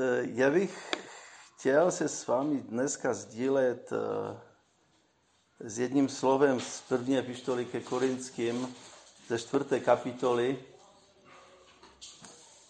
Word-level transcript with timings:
Eh, 0.00 0.28
já 0.34 0.50
bych 0.50 0.90
chtěl 1.56 1.90
se 1.90 2.08
s 2.08 2.26
vámi 2.26 2.60
dneska 2.60 3.14
sdílet 3.14 3.92
eh, 3.92 4.40
s 5.60 5.78
jedním 5.78 6.08
slovem 6.08 6.60
z 6.60 6.80
první 6.80 7.18
epištoly 7.18 7.64
ke 7.64 7.80
Korinským, 7.80 8.74
ze 9.28 9.38
čtvrté 9.38 9.80
kapitoly. 9.80 10.58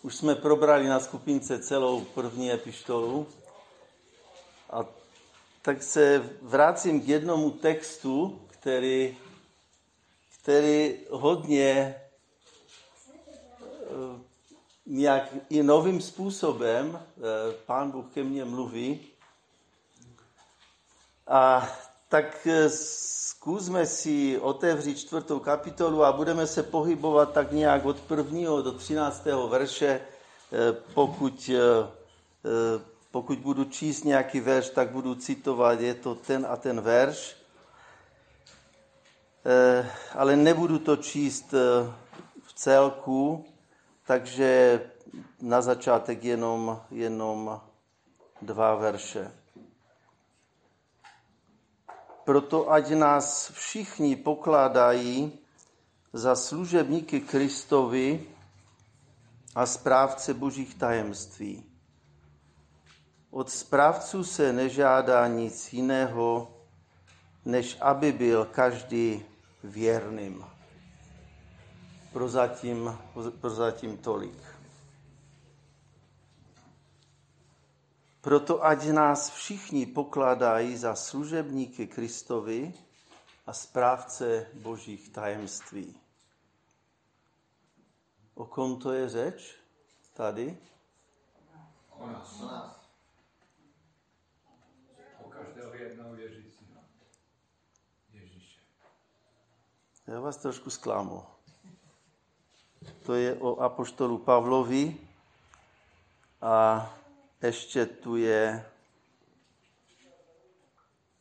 Už 0.02 0.14
jsme 0.14 0.34
probrali 0.34 0.88
na 0.88 1.00
skupince 1.00 1.58
celou 1.58 2.00
první 2.00 2.52
epištolu. 2.52 3.26
A 4.70 4.84
tak 5.62 5.82
se 5.82 6.30
vracím 6.42 7.00
k 7.00 7.08
jednomu 7.08 7.50
textu, 7.50 8.40
který, 8.46 9.16
který 10.40 10.98
hodně 11.10 11.94
nějak 14.88 15.28
i 15.50 15.62
novým 15.62 16.00
způsobem 16.00 17.00
eh, 17.00 17.20
pán 17.66 17.90
Bůh 17.90 18.06
ke 18.14 18.24
mně 18.24 18.44
mluví. 18.44 19.00
A 21.26 21.68
tak 22.08 22.46
eh, 22.46 22.70
zkusme 22.70 23.86
si 23.86 24.38
otevřít 24.38 24.98
čtvrtou 24.98 25.38
kapitolu 25.38 26.04
a 26.04 26.12
budeme 26.12 26.46
se 26.46 26.62
pohybovat 26.62 27.32
tak 27.32 27.52
nějak 27.52 27.84
od 27.84 28.00
prvního 28.00 28.62
do 28.62 28.72
třináctého 28.72 29.48
verše. 29.48 30.00
Eh, 30.52 30.72
pokud, 30.94 31.50
pokud 33.10 33.38
budu 33.38 33.64
číst 33.64 34.04
nějaký 34.04 34.40
verš, 34.40 34.70
tak 34.70 34.90
budu 34.90 35.14
citovat, 35.14 35.80
je 35.80 35.94
to 35.94 36.14
ten 36.14 36.46
a 36.50 36.56
ten 36.56 36.80
verš. 36.80 37.36
Ale 40.14 40.36
nebudu 40.36 40.78
to 40.78 40.96
číst 40.96 41.52
v 42.42 42.52
celku, 42.54 43.44
takže 44.08 44.80
na 45.40 45.60
začátek 45.62 46.24
jenom, 46.24 46.80
jenom 46.90 47.60
dva 48.42 48.74
verše. 48.74 49.32
Proto 52.24 52.72
ať 52.72 52.90
nás 52.90 53.50
všichni 53.52 54.16
pokládají 54.16 55.32
za 56.12 56.36
služebníky 56.36 57.20
Kristovi 57.20 58.26
a 59.54 59.66
správce 59.66 60.34
božích 60.34 60.74
tajemství. 60.74 61.64
Od 63.30 63.50
správců 63.50 64.24
se 64.24 64.52
nežádá 64.52 65.26
nic 65.26 65.72
jiného, 65.72 66.48
než 67.44 67.76
aby 67.80 68.12
byl 68.12 68.44
každý 68.44 69.24
věrným. 69.64 70.57
Prozatím, 72.12 72.98
prozatím 73.40 73.98
tolik. 73.98 74.58
Proto 78.20 78.64
ať 78.64 78.86
nás 78.86 79.30
všichni 79.30 79.86
pokládají 79.86 80.76
za 80.76 80.94
služebníky 80.94 81.86
Kristovi 81.86 82.74
a 83.46 83.52
správce 83.52 84.46
božích 84.54 85.08
tajemství. 85.08 86.00
O 88.34 88.46
kom 88.46 88.78
to 88.80 88.92
je 88.92 89.08
řeč 89.08 89.54
tady? 90.14 90.58
O 91.90 92.06
nás. 92.06 92.40
O 92.40 92.46
nás. 92.46 92.90
O 95.24 95.28
každého 95.30 95.74
jednoho 95.74 96.14
věřícího. 96.14 96.80
Ježíše. 98.12 98.60
Já 100.06 100.20
vás 100.20 100.36
trošku 100.36 100.70
zklamu 100.70 101.37
to 103.06 103.14
je 103.14 103.34
o 103.34 103.60
apoštolu 103.60 104.18
Pavlovi. 104.18 104.96
A 106.40 106.86
ještě 107.42 107.86
tu 107.86 108.16
je, 108.16 108.66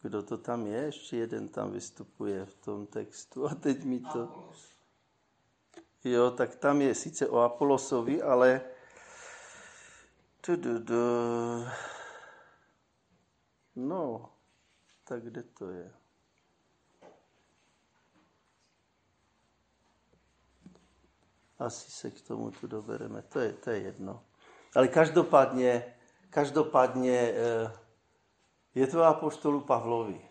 kdo 0.01 0.23
to 0.23 0.37
tam 0.37 0.67
je, 0.67 0.77
ještě 0.77 1.17
jeden 1.17 1.47
tam 1.47 1.71
vystupuje 1.71 2.45
v 2.45 2.55
tom 2.55 2.85
textu. 2.85 3.47
A 3.47 3.55
teď 3.55 3.83
mi 3.83 3.99
to... 3.99 4.51
Jo, 6.03 6.31
tak 6.31 6.55
tam 6.55 6.81
je 6.81 6.95
sice 6.95 7.29
o 7.29 7.39
Apolosovi, 7.39 8.21
ale... 8.21 8.61
No, 13.75 14.29
tak 15.03 15.23
kde 15.23 15.43
to 15.43 15.69
je? 15.69 15.93
Asi 21.59 21.91
se 21.91 22.11
k 22.11 22.21
tomu 22.21 22.51
tu 22.51 22.67
dobereme, 22.67 23.21
to 23.21 23.39
je, 23.39 23.53
to 23.53 23.69
je 23.69 23.79
jedno. 23.79 24.23
Ale 24.75 24.87
každopádně, 24.87 25.95
každopádně 26.29 27.19
eh, 27.19 27.71
je 28.75 28.87
to 28.87 29.03
apoštolu 29.03 29.61
Pavlovi. 29.61 30.21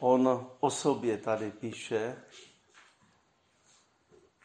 On 0.00 0.50
o 0.60 0.70
sobě 0.70 1.18
tady 1.18 1.50
píše. 1.50 2.16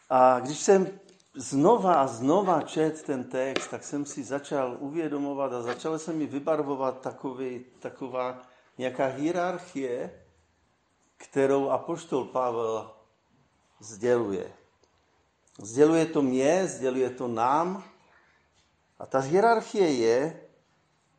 A 0.10 0.40
když 0.40 0.60
jsem 0.60 1.00
znova 1.36 1.94
a 1.94 2.08
znova 2.08 2.62
čet 2.62 3.04
ten 3.04 3.24
text, 3.24 3.68
tak 3.68 3.84
jsem 3.84 4.06
si 4.06 4.24
začal 4.24 4.78
uvědomovat 4.80 5.54
a 5.54 5.62
začal 5.62 6.00
se 6.00 6.14
mi 6.14 6.26
vybarvovat 6.26 7.02
takový, 7.02 7.66
taková 7.80 8.42
nějaká 8.78 9.06
hierarchie, 9.06 10.26
kterou 11.18 11.70
apoštol 11.70 12.26
Pavel 12.26 12.92
sděluje. 13.80 14.65
Sděluje 15.58 16.06
to 16.06 16.22
mě, 16.22 16.68
sděluje 16.68 17.10
to 17.10 17.28
nám. 17.28 17.84
A 19.00 19.06
ta 19.06 19.20
hierarchie 19.20 19.94
je, 19.94 20.42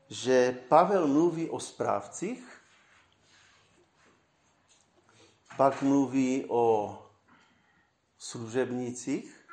že 0.09 0.65
Pavel 0.69 1.07
mluví 1.09 1.51
o 1.51 1.61
správcích, 1.61 2.63
pak 5.57 5.83
mluví 5.83 6.45
o 6.49 6.99
služebnících 8.19 9.47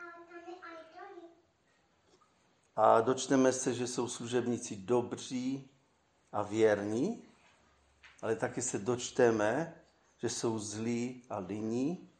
a 2.76 3.02
dočteme 3.02 3.54
se, 3.54 3.74
že 3.74 3.88
jsou 3.88 4.08
služebníci 4.08 4.76
dobří 4.76 5.70
a 6.32 6.42
věrní, 6.42 7.24
ale 8.22 8.36
taky 8.36 8.62
se 8.62 8.80
dočteme, 8.80 9.82
že 10.18 10.30
jsou 10.30 10.60
zlí 10.60 11.24
a 11.30 11.40
liní 11.40 12.13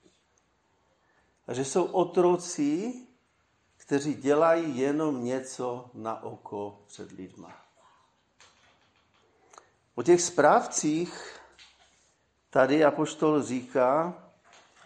a 1.48 1.54
že 1.54 1.66
jsou 1.66 1.84
otroci, 1.84 2.94
kteří 3.78 4.14
dělají 4.14 4.78
jenom 4.78 5.24
něco 5.24 5.90
na 5.94 6.24
oko 6.24 6.84
před 6.88 7.12
lidma. 7.12 7.52
O 9.96 10.04
těch 10.04 10.22
správcích 10.22 11.40
tady 12.50 12.86
Apoštol 12.86 13.44
říká, 13.44 14.14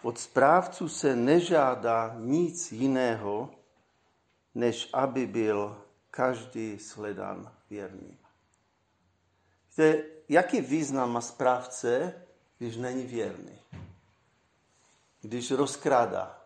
od 0.02 0.18
správců 0.18 0.88
se 0.88 1.16
nežádá 1.16 2.14
nic 2.18 2.72
jiného, 2.72 3.50
než 4.54 4.90
aby 4.92 5.26
byl 5.26 5.82
každý 6.10 6.78
sledan 6.78 7.52
věrný. 7.70 8.18
Víte, 9.68 10.02
jaký 10.28 10.60
význam 10.60 11.12
má 11.12 11.20
správce, 11.20 12.14
když 12.58 12.76
není 12.76 13.06
věrný? 13.06 13.58
Když 15.20 15.50
rozkrádá, 15.50 16.37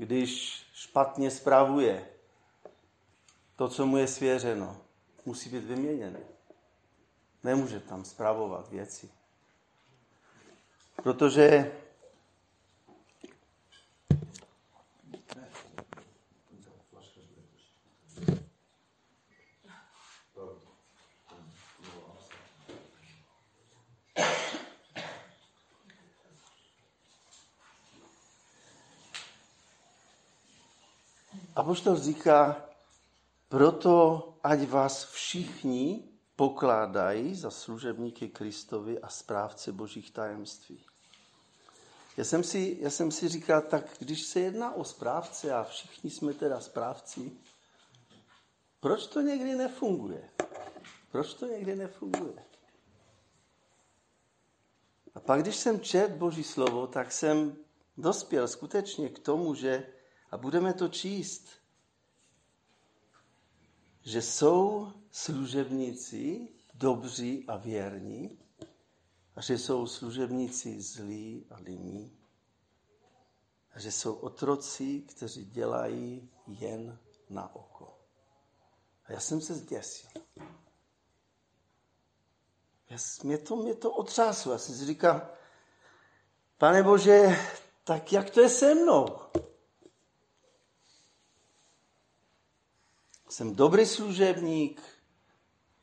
když 0.00 0.62
špatně 0.74 1.30
zprávuje 1.30 2.08
to, 3.56 3.68
co 3.68 3.86
mu 3.86 3.96
je 3.96 4.06
svěřeno, 4.06 4.76
musí 5.26 5.50
být 5.50 5.64
vyměněné. 5.64 6.20
Nemůže 7.44 7.80
tam 7.80 8.04
zpravovat 8.04 8.68
věci. 8.68 9.10
Protože 11.02 11.72
Apoštol 31.56 31.96
říká, 31.96 32.68
proto 33.48 34.28
ať 34.42 34.68
vás 34.68 35.04
všichni 35.04 36.08
pokládají 36.36 37.34
za 37.34 37.50
služebníky 37.50 38.28
Kristovi 38.28 39.00
a 39.00 39.08
správce 39.08 39.72
božích 39.72 40.10
tajemství. 40.10 40.84
Já 42.16 42.24
jsem, 42.24 42.44
si, 42.44 42.76
já 42.80 42.90
jsem 42.90 43.10
si 43.10 43.28
říkal, 43.28 43.62
tak 43.62 43.84
když 43.98 44.22
se 44.22 44.40
jedná 44.40 44.74
o 44.74 44.84
správce 44.84 45.52
a 45.52 45.64
všichni 45.64 46.10
jsme 46.10 46.34
teda 46.34 46.60
správci, 46.60 47.32
proč 48.80 49.06
to 49.06 49.20
někdy 49.20 49.54
nefunguje? 49.54 50.30
Proč 51.12 51.34
to 51.34 51.46
někdy 51.46 51.76
nefunguje? 51.76 52.44
A 55.14 55.20
pak, 55.20 55.42
když 55.42 55.56
jsem 55.56 55.80
čet 55.80 56.10
Boží 56.12 56.44
slovo, 56.44 56.86
tak 56.86 57.12
jsem 57.12 57.56
dospěl 57.96 58.48
skutečně 58.48 59.08
k 59.08 59.18
tomu, 59.18 59.54
že 59.54 59.86
a 60.30 60.36
budeme 60.36 60.72
to 60.74 60.88
číst. 60.88 61.48
že 64.02 64.22
jsou 64.22 64.92
služebníci 65.10 66.48
dobří 66.74 67.44
a 67.48 67.56
věrní 67.56 68.38
a 69.36 69.40
že 69.40 69.58
jsou 69.58 69.86
služebníci 69.86 70.80
zlí 70.80 71.46
a 71.50 71.56
liní 71.58 72.16
a 73.72 73.78
že 73.80 73.92
jsou 73.92 74.14
otroci, 74.14 75.00
kteří 75.00 75.44
dělají 75.44 76.30
jen 76.46 76.98
na 77.30 77.54
oko. 77.54 77.98
A 79.04 79.12
já 79.12 79.20
jsem 79.20 79.40
se 79.40 79.54
zděsil. 79.54 80.10
Já, 82.90 82.96
mě, 83.22 83.38
to, 83.38 83.56
mě 83.56 83.74
to 83.74 83.90
otřáslo. 83.92 84.52
Já 84.52 84.58
jsem 84.58 84.74
si 84.74 84.86
říkal, 84.86 85.28
pane 86.58 86.82
Bože, 86.82 87.36
tak 87.84 88.12
jak 88.12 88.30
to 88.30 88.40
je 88.40 88.48
se 88.48 88.74
mnou? 88.74 89.06
Jsem 93.30 93.54
dobrý 93.54 93.86
služebník, 93.86 94.82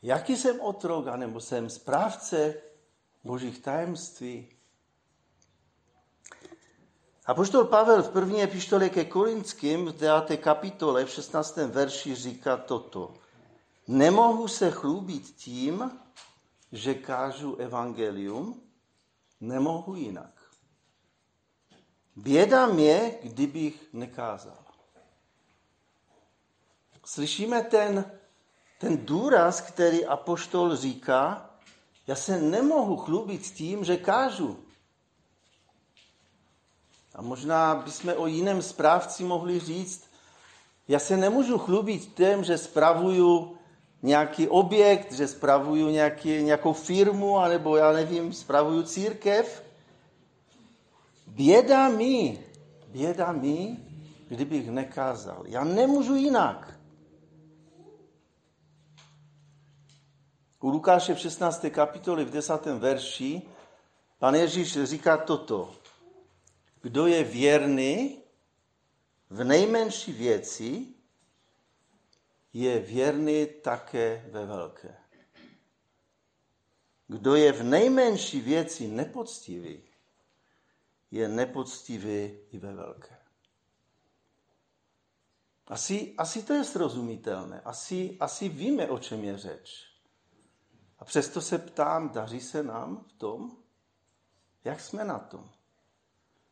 jaký 0.02 0.38
jsem 0.38 0.62
otrok, 0.62 1.08
anebo 1.08 1.40
jsem 1.40 1.70
správce 1.70 2.54
božích 3.24 3.60
tajemství. 3.60 4.50
A 7.26 7.34
poštol 7.34 7.66
Pavel 7.66 8.04
v 8.04 8.10
první 8.10 8.44
epištole 8.44 8.90
ke 8.90 9.06
Korinským 9.06 9.86
v 9.86 9.98
9. 9.98 10.38
kapitole 10.38 11.06
v 11.06 11.10
16. 11.10 11.56
verši 11.58 12.16
říká 12.16 12.58
toto. 12.58 13.14
Nemohu 13.88 14.48
se 14.48 14.72
chlubit 14.72 15.36
tím, 15.36 15.92
že 16.72 16.94
kážu 16.94 17.56
evangelium, 17.56 18.62
nemohu 19.42 19.96
jinak. 19.96 20.42
Běda 22.16 22.66
mě, 22.66 23.20
kdybych 23.24 23.94
nekázal. 23.94 24.67
Slyšíme 27.08 27.62
ten, 27.62 28.12
ten 28.80 29.06
důraz, 29.06 29.62
který 29.62 30.06
apoštol 30.06 30.76
říká, 30.76 31.50
já 32.08 32.16
se 32.16 32.42
nemohu 32.42 32.98
chlubit 32.98 33.42
tím, 33.42 33.84
že 33.84 33.98
kážu. 33.98 34.60
A 37.16 37.22
možná 37.22 37.76
bychom 37.76 38.14
o 38.18 38.28
jiném 38.28 38.62
správci 38.62 39.24
mohli 39.24 39.60
říct, 39.60 40.04
já 40.88 41.00
se 41.00 41.18
nemůžu 41.18 41.58
chlubit 41.58 42.14
tím, 42.16 42.44
že 42.44 42.58
spravuju 42.58 43.58
nějaký 44.02 44.48
objekt, 44.48 45.12
že 45.12 45.28
spravuju 45.28 45.90
nějaký, 45.90 46.30
nějakou 46.30 46.74
firmu, 46.74 47.38
anebo 47.38 47.78
já 47.78 47.92
nevím, 47.92 48.34
spravuju 48.34 48.84
církev. 48.84 49.64
Běda 51.28 51.90
mi, 51.90 52.46
běda 52.88 53.32
mi, 53.32 53.78
kdybych 54.28 54.70
nekázal. 54.70 55.44
Já 55.46 55.64
nemůžu 55.64 56.16
jinak. 56.16 56.77
U 60.60 60.70
Lukáše 60.70 61.16
v 61.16 61.20
16. 61.20 61.66
kapitoli 61.70 62.26
v 62.26 62.32
10. 62.32 62.66
verši 62.66 63.42
pan 64.20 64.36
Ježíš 64.36 64.84
říká 64.84 65.18
toto. 65.18 65.76
Kdo 66.82 67.08
je 67.08 67.24
věrný 67.24 68.22
v 69.30 69.44
nejmenší 69.44 70.14
věci, 70.14 70.88
je 72.54 72.80
věrný 72.80 73.46
také 73.46 74.26
ve 74.32 74.46
velké. 74.46 74.98
Kdo 77.08 77.36
je 77.36 77.52
v 77.52 77.64
nejmenší 77.64 78.42
věci 78.42 78.88
nepoctivý, 78.88 79.84
je 81.12 81.28
nepoctivý 81.28 82.40
i 82.52 82.58
ve 82.58 82.74
velké. 82.74 83.18
Asi, 85.68 86.14
asi 86.18 86.44
to 86.44 86.54
je 86.54 86.64
srozumitelné. 86.64 87.62
Asi, 87.62 88.18
asi 88.20 88.50
víme, 88.50 88.88
o 88.88 89.00
čem 89.00 89.24
je 89.24 89.38
řeč. 89.38 89.97
A 91.00 91.06
přesto 91.06 91.42
se 91.42 91.58
ptám, 91.58 92.10
daří 92.10 92.42
se 92.42 92.64
nám 92.64 93.06
v 93.08 93.14
tom? 93.14 93.58
Jak 94.64 94.80
jsme 94.80 95.04
na 95.04 95.20
tom? 95.20 95.50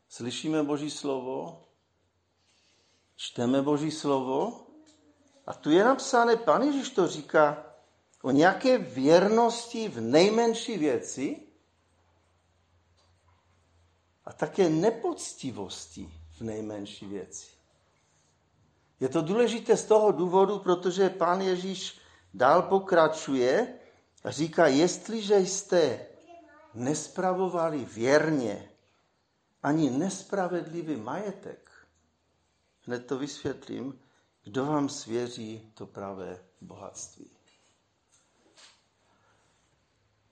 Slyšíme 0.09 0.63
Boží 0.63 0.91
slovo? 0.91 1.61
Čteme 3.15 3.61
Boží 3.61 3.91
slovo? 3.91 4.67
A 5.45 5.53
tu 5.53 5.69
je 5.69 5.83
napsané, 5.83 6.35
pan 6.35 6.61
Ježíš 6.61 6.89
to 6.89 7.07
říká, 7.07 7.65
o 8.21 8.31
nějaké 8.31 8.77
věrnosti 8.77 9.89
v 9.89 10.01
nejmenší 10.01 10.77
věci 10.77 11.47
a 14.25 14.33
také 14.33 14.69
nepoctivosti 14.69 16.13
v 16.37 16.41
nejmenší 16.41 17.05
věci. 17.05 17.47
Je 18.99 19.09
to 19.09 19.21
důležité 19.21 19.77
z 19.77 19.85
toho 19.85 20.11
důvodu, 20.11 20.59
protože 20.59 21.09
pán 21.09 21.41
Ježíš 21.41 21.99
dál 22.33 22.61
pokračuje 22.61 23.79
říká, 24.31 24.67
jestliže 24.67 25.37
jste 25.37 26.05
nespravovali 26.73 27.85
věrně 27.85 28.69
ani 29.63 29.89
nespravedlivý 29.89 30.95
majetek, 30.95 31.71
hned 32.81 33.05
to 33.07 33.17
vysvětlím, 33.17 33.99
kdo 34.43 34.65
vám 34.65 34.89
svěří 34.89 35.71
to 35.73 35.85
pravé 35.85 36.39
bohatství. 36.61 37.29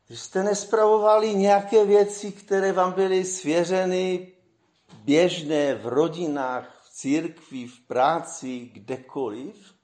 Když 0.07 0.19
jste 0.19 0.43
nespravovali 0.43 1.35
nějaké 1.35 1.85
věci, 1.85 2.31
které 2.31 2.71
vám 2.71 2.91
byly 2.93 3.25
svěřeny 3.25 4.33
běžné 4.93 5.75
v 5.75 5.87
rodinách, 5.87 6.81
v 6.83 6.89
církvi, 6.89 7.67
v 7.67 7.79
práci, 7.79 8.59
kdekoliv, 8.59 9.75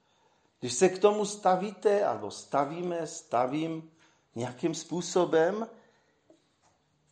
když 0.60 0.74
se 0.74 0.90
k 0.90 1.00
tomu 1.00 1.26
stavíte, 1.26 2.06
alebo 2.06 2.32
stavíme, 2.32 3.08
stavím 3.08 3.92
nějakým 4.36 4.76
způsobem, 4.76 5.68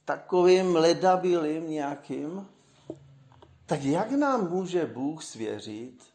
takovým 0.05 0.75
ledabilým 0.75 1.69
nějakým, 1.69 2.49
tak 3.65 3.83
jak 3.83 4.11
nám 4.11 4.49
může 4.49 4.85
Bůh 4.85 5.23
svěřit 5.23 6.13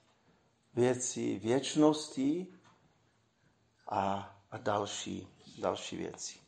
věci 0.75 1.39
věčnosti 1.39 2.47
a, 3.89 4.37
a 4.51 4.59
další, 4.59 5.29
další 5.59 5.97
věci? 5.97 6.39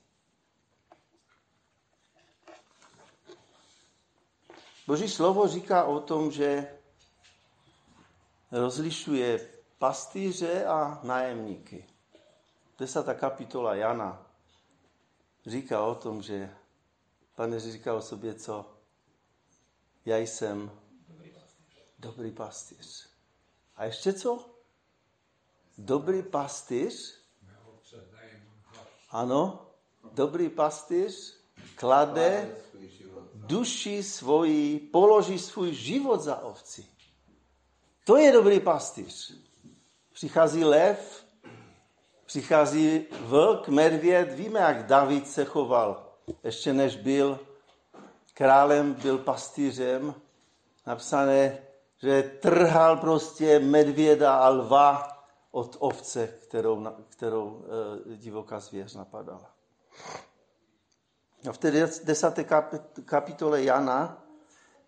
Boží 4.86 5.08
slovo 5.08 5.48
říká 5.48 5.84
o 5.84 6.00
tom, 6.00 6.30
že 6.30 6.78
rozlišuje 8.52 9.48
pastýře 9.78 10.66
a 10.66 11.00
nájemníky. 11.02 11.86
Desátá 12.78 13.14
kapitola 13.14 13.74
Jana 13.74 14.23
říká 15.46 15.84
o 15.84 15.94
tom, 15.94 16.22
že 16.22 16.54
Pane 17.34 17.60
říká 17.60 17.94
o 17.94 18.02
sobě 18.02 18.34
co? 18.34 18.66
Já 20.06 20.16
jsem 20.16 20.70
dobrý 21.98 22.30
pastýř. 22.30 23.08
A 23.76 23.84
ještě 23.84 24.12
co? 24.12 24.50
Dobrý 25.78 26.22
pastýř? 26.22 27.14
Ano, 29.10 29.70
dobrý 30.12 30.48
pastýř 30.48 31.34
klade 31.74 32.56
duši 33.34 34.02
svoji, 34.02 34.78
položí 34.78 35.38
svůj 35.38 35.74
život 35.74 36.20
za 36.20 36.36
ovci. 36.42 36.86
To 38.04 38.16
je 38.16 38.32
dobrý 38.32 38.60
pastýř. 38.60 39.34
Přichází 40.12 40.64
lev, 40.64 41.23
přichází 42.34 43.06
vlk, 43.20 43.68
medvěd, 43.68 44.32
víme, 44.32 44.60
jak 44.60 44.86
David 44.86 45.28
se 45.28 45.44
choval. 45.44 46.12
Ještě 46.44 46.72
než 46.72 46.96
byl 46.96 47.38
králem, 48.34 48.94
byl 48.94 49.18
pastýřem. 49.18 50.14
Napsané, 50.86 51.58
že 52.02 52.22
trhal 52.22 52.96
prostě 52.96 53.58
medvěda 53.58 54.36
a 54.36 54.48
lva 54.48 55.08
od 55.50 55.76
ovce, 55.78 56.26
kterou, 56.26 56.86
kterou 57.08 57.64
e, 58.12 58.16
divoká 58.16 58.60
zvěř 58.60 58.94
napadala. 58.94 59.50
A 61.48 61.52
v 61.52 61.58
té 61.58 61.70
desáté 62.04 62.44
kapitole 63.04 63.62
Jana, 63.62 64.24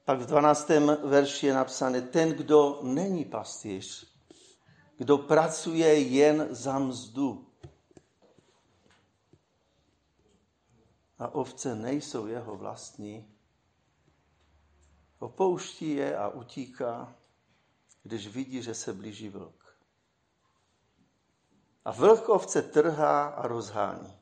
pak 0.05 0.19
v 0.19 0.27
12. 0.27 0.71
verši 1.05 1.47
je 1.47 1.55
napsané, 1.55 2.03
ten, 2.03 2.33
kdo 2.33 2.81
není 2.83 3.25
pastýř, 3.25 4.16
kdo 4.97 5.19
pracuje 5.19 6.01
jen 6.01 6.49
za 6.51 6.79
mzdu. 6.79 7.47
A 11.19 11.29
ovce 11.29 11.75
nejsou 11.75 12.27
jeho 12.27 12.57
vlastní. 12.57 13.33
Opouští 15.19 15.91
je 15.91 16.17
a 16.17 16.29
utíká, 16.29 17.15
když 18.03 18.27
vidí, 18.27 18.63
že 18.63 18.75
se 18.75 18.93
blíží 18.93 19.29
vlk. 19.29 19.77
A 21.85 21.93
vlk 21.93 22.29
ovce 22.29 22.63
trhá 22.63 23.27
a 23.27 23.47
rozhání. 23.47 24.19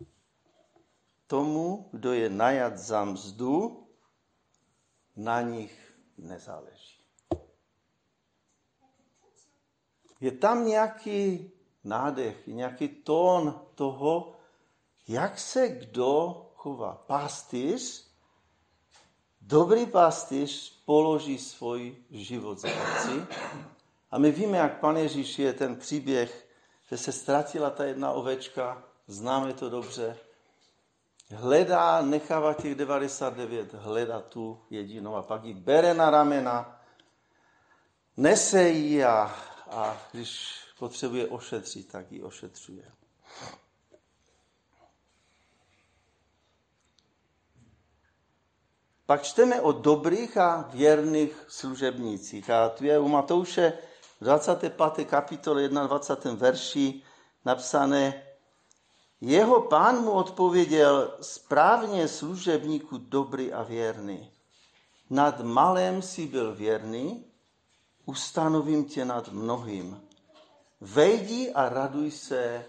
Tomu, 1.26 1.88
kdo 1.92 2.12
je 2.12 2.30
najat 2.30 2.78
za 2.78 3.04
mzdu, 3.04 3.86
na 5.16 5.40
nich 5.40 5.94
nezáleží. 6.18 6.93
Je 10.24 10.32
tam 10.32 10.66
nějaký 10.66 11.50
nádech, 11.84 12.46
nějaký 12.46 12.88
tón 12.88 13.60
toho, 13.74 14.32
jak 15.08 15.38
se 15.38 15.68
kdo 15.68 16.42
chová. 16.54 17.04
Pastýř, 17.06 18.10
dobrý 19.40 19.86
pastýř 19.86 20.82
položí 20.84 21.38
svůj 21.38 21.96
život 22.10 22.58
za 22.58 22.68
ovci. 22.68 23.26
A 24.10 24.18
my 24.18 24.30
víme, 24.30 24.58
jak 24.58 24.80
pan 24.80 24.96
Ježíš 24.96 25.38
je 25.38 25.52
ten 25.52 25.76
příběh, 25.76 26.48
že 26.90 26.98
se 26.98 27.12
ztratila 27.12 27.70
ta 27.70 27.84
jedna 27.84 28.12
ovečka, 28.12 28.82
známe 29.06 29.52
to 29.52 29.70
dobře, 29.70 30.18
hledá, 31.30 32.02
nechává 32.02 32.54
těch 32.54 32.74
99, 32.74 33.74
hledá 33.74 34.20
tu 34.20 34.60
jedinou 34.70 35.14
a 35.16 35.22
pak 35.22 35.44
ji 35.44 35.54
bere 35.54 35.94
na 35.94 36.10
ramena, 36.10 36.80
nese 38.16 38.68
ji 38.68 39.04
a, 39.04 39.34
a 39.74 40.02
když 40.12 40.54
potřebuje 40.78 41.26
ošetřit, 41.26 41.92
tak 41.92 42.12
ji 42.12 42.22
ošetřuje. 42.22 42.92
Pak 49.06 49.22
čteme 49.22 49.60
o 49.60 49.72
dobrých 49.72 50.36
a 50.36 50.68
věrných 50.72 51.44
služebnících. 51.48 52.50
A 52.50 52.68
tu 52.68 52.84
je 52.84 52.98
u 52.98 53.08
Matouše 53.08 53.72
25. 54.20 55.04
kapitole 55.04 55.68
21. 55.68 56.34
verši 56.34 57.02
napsané 57.44 58.24
jeho 59.20 59.60
pán 59.60 59.96
mu 59.96 60.10
odpověděl, 60.10 61.14
správně 61.20 62.08
služebníku 62.08 62.98
dobrý 62.98 63.52
a 63.52 63.62
věrný. 63.62 64.30
Nad 65.10 65.40
malém 65.40 66.02
si 66.02 66.26
byl 66.26 66.54
věrný, 66.54 67.24
ustanovím 68.04 68.84
tě 68.84 69.04
nad 69.04 69.28
mnohým. 69.28 70.02
Vejdi 70.80 71.52
a 71.52 71.68
raduj 71.68 72.10
se 72.10 72.66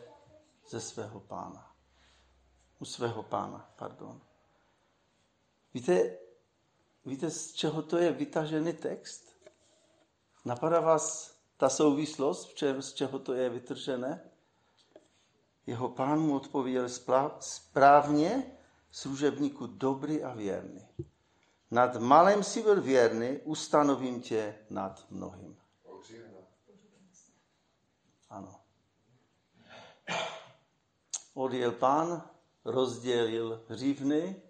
ze 0.69 0.81
svého 0.81 1.19
pána. 1.19 1.71
U 2.79 2.85
svého 2.85 3.23
pána, 3.23 3.69
pardon. 3.75 4.21
Víte, 5.73 6.17
víte, 7.05 7.31
z 7.31 7.53
čeho 7.53 7.81
to 7.81 7.97
je 7.97 8.11
vytažený 8.11 8.73
text? 8.73 9.35
Napadá 10.45 10.79
vás 10.79 11.35
ta 11.57 11.69
souvislost, 11.69 12.57
z 12.79 12.93
čeho 12.93 13.19
to 13.19 13.33
je 13.33 13.49
vytržené? 13.49 14.31
Jeho 15.67 15.89
pán 15.89 16.19
mu 16.19 16.35
odpověděl 16.35 16.89
správně, 17.39 18.57
služebníku 18.91 19.67
dobrý 19.67 20.23
a 20.23 20.33
věrný. 20.33 20.87
Nad 21.75 21.95
malém 21.95 22.43
si 22.43 22.63
byl 22.63 22.81
věrný, 22.81 23.39
ustanovím 23.43 24.21
tě 24.21 24.55
nad 24.69 25.05
mnohým. 25.09 25.57
Ano. 28.29 28.55
Odjel 31.33 31.71
pán, 31.71 32.29
rozdělil 32.65 33.63
hřívny, 33.67 34.41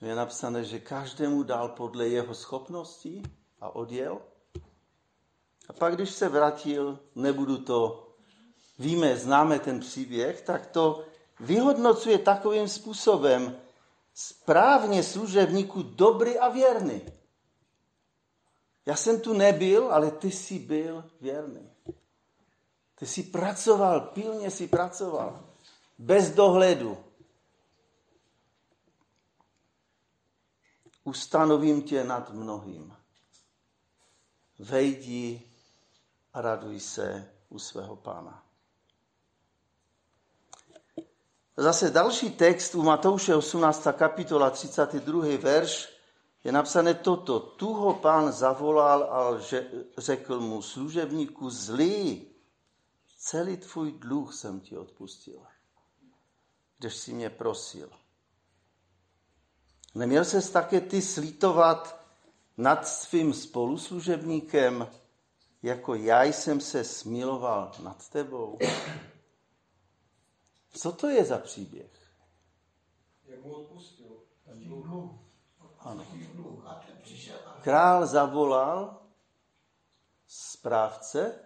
je 0.00 0.14
napsané, 0.14 0.64
že 0.64 0.80
každému 0.80 1.42
dal 1.42 1.68
podle 1.68 2.08
jeho 2.08 2.34
schopností 2.34 3.22
a 3.60 3.74
odjel. 3.74 4.20
A 5.68 5.72
pak, 5.72 5.94
když 5.94 6.10
se 6.10 6.28
vrátil, 6.28 6.98
nebudu 7.14 7.58
to 7.58 8.08
víme, 8.78 9.16
známe 9.16 9.58
ten 9.58 9.80
příběh, 9.80 10.42
tak 10.42 10.66
to 10.66 11.04
vyhodnocuje 11.40 12.18
takovým 12.18 12.68
způsobem 12.68 13.67
správně 14.18 15.02
služebníku 15.02 15.82
dobrý 15.82 16.38
a 16.38 16.48
věrný. 16.48 17.02
Já 18.86 18.96
jsem 18.96 19.20
tu 19.20 19.32
nebyl, 19.32 19.92
ale 19.92 20.10
ty 20.10 20.30
jsi 20.30 20.58
byl 20.58 21.10
věrný. 21.20 21.70
Ty 22.94 23.06
jsi 23.06 23.22
pracoval, 23.22 24.00
pilně 24.00 24.50
jsi 24.50 24.68
pracoval, 24.68 25.54
bez 25.98 26.30
dohledu. 26.30 27.04
Ustanovím 31.04 31.82
tě 31.82 32.04
nad 32.04 32.30
mnohým. 32.30 32.96
Vejdi 34.58 35.52
a 36.32 36.40
raduj 36.40 36.80
se 36.80 37.32
u 37.48 37.58
svého 37.58 37.96
pána. 37.96 38.47
Zase 41.60 41.90
další 41.90 42.30
text 42.30 42.74
u 42.74 42.82
Matouše 42.82 43.34
18. 43.34 43.86
kapitola 43.92 44.50
32. 44.50 45.38
verš 45.38 45.88
je 46.44 46.52
napsané 46.52 46.94
toto. 46.94 47.40
Tu 47.40 47.72
ho 47.72 47.94
pán 47.94 48.32
zavolal 48.32 49.02
a 49.02 49.40
řekl 49.98 50.40
mu 50.40 50.62
služebníku 50.62 51.50
zlý, 51.50 52.26
celý 53.18 53.56
tvůj 53.56 53.92
dluh 53.92 54.34
jsem 54.34 54.60
ti 54.60 54.76
odpustil, 54.76 55.40
když 56.78 56.94
jsi 56.94 57.12
mě 57.12 57.30
prosil. 57.30 57.90
Neměl 59.94 60.24
ses 60.24 60.50
také 60.50 60.80
ty 60.80 61.02
slítovat 61.02 62.00
nad 62.56 62.88
svým 62.88 63.34
spoluslužebníkem, 63.34 64.88
jako 65.62 65.94
já 65.94 66.22
jsem 66.22 66.60
se 66.60 66.84
smiloval 66.84 67.72
nad 67.82 68.08
tebou? 68.08 68.58
Co 70.70 70.92
to 70.92 71.08
je 71.08 71.24
za 71.24 71.38
příběh? 71.38 71.90
Jak 73.24 73.44
mu 73.44 73.54
odpustil 73.54 74.18
Ano. 75.78 76.06
Král 77.62 78.06
zavolal 78.06 79.02
správce 80.26 81.40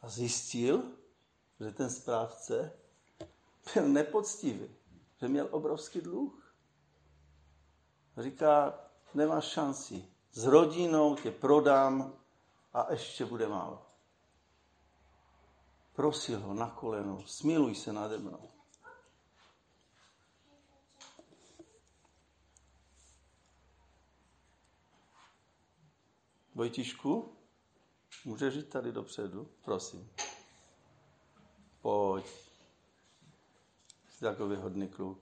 a 0.00 0.08
zjistil, 0.08 0.82
že 1.60 1.72
ten 1.72 1.90
správce 1.90 2.72
byl 3.74 3.88
nepoctivý, 3.88 4.76
že 5.20 5.28
měl 5.28 5.48
obrovský 5.50 6.00
dluh. 6.00 6.54
Říká, 8.16 8.80
nemáš 9.14 9.44
šanci. 9.44 10.04
S 10.32 10.44
rodinou 10.44 11.16
tě 11.16 11.30
prodám 11.30 12.14
a 12.72 12.92
ještě 12.92 13.24
bude 13.24 13.48
málo 13.48 13.87
prosil 15.98 16.38
ho 16.40 16.54
na 16.54 16.70
koleno, 16.70 17.26
smiluj 17.26 17.74
se 17.74 17.92
nade 17.92 18.18
mnou. 18.18 18.50
Vojtišku, 26.54 27.36
můžeš 28.24 28.54
jít 28.54 28.68
tady 28.68 28.92
dopředu? 28.92 29.50
Prosím. 29.64 30.10
Pojď. 31.82 32.26
Jsi 34.08 34.20
takový 34.20 34.56
hodný 34.56 34.88
kluk. 34.88 35.18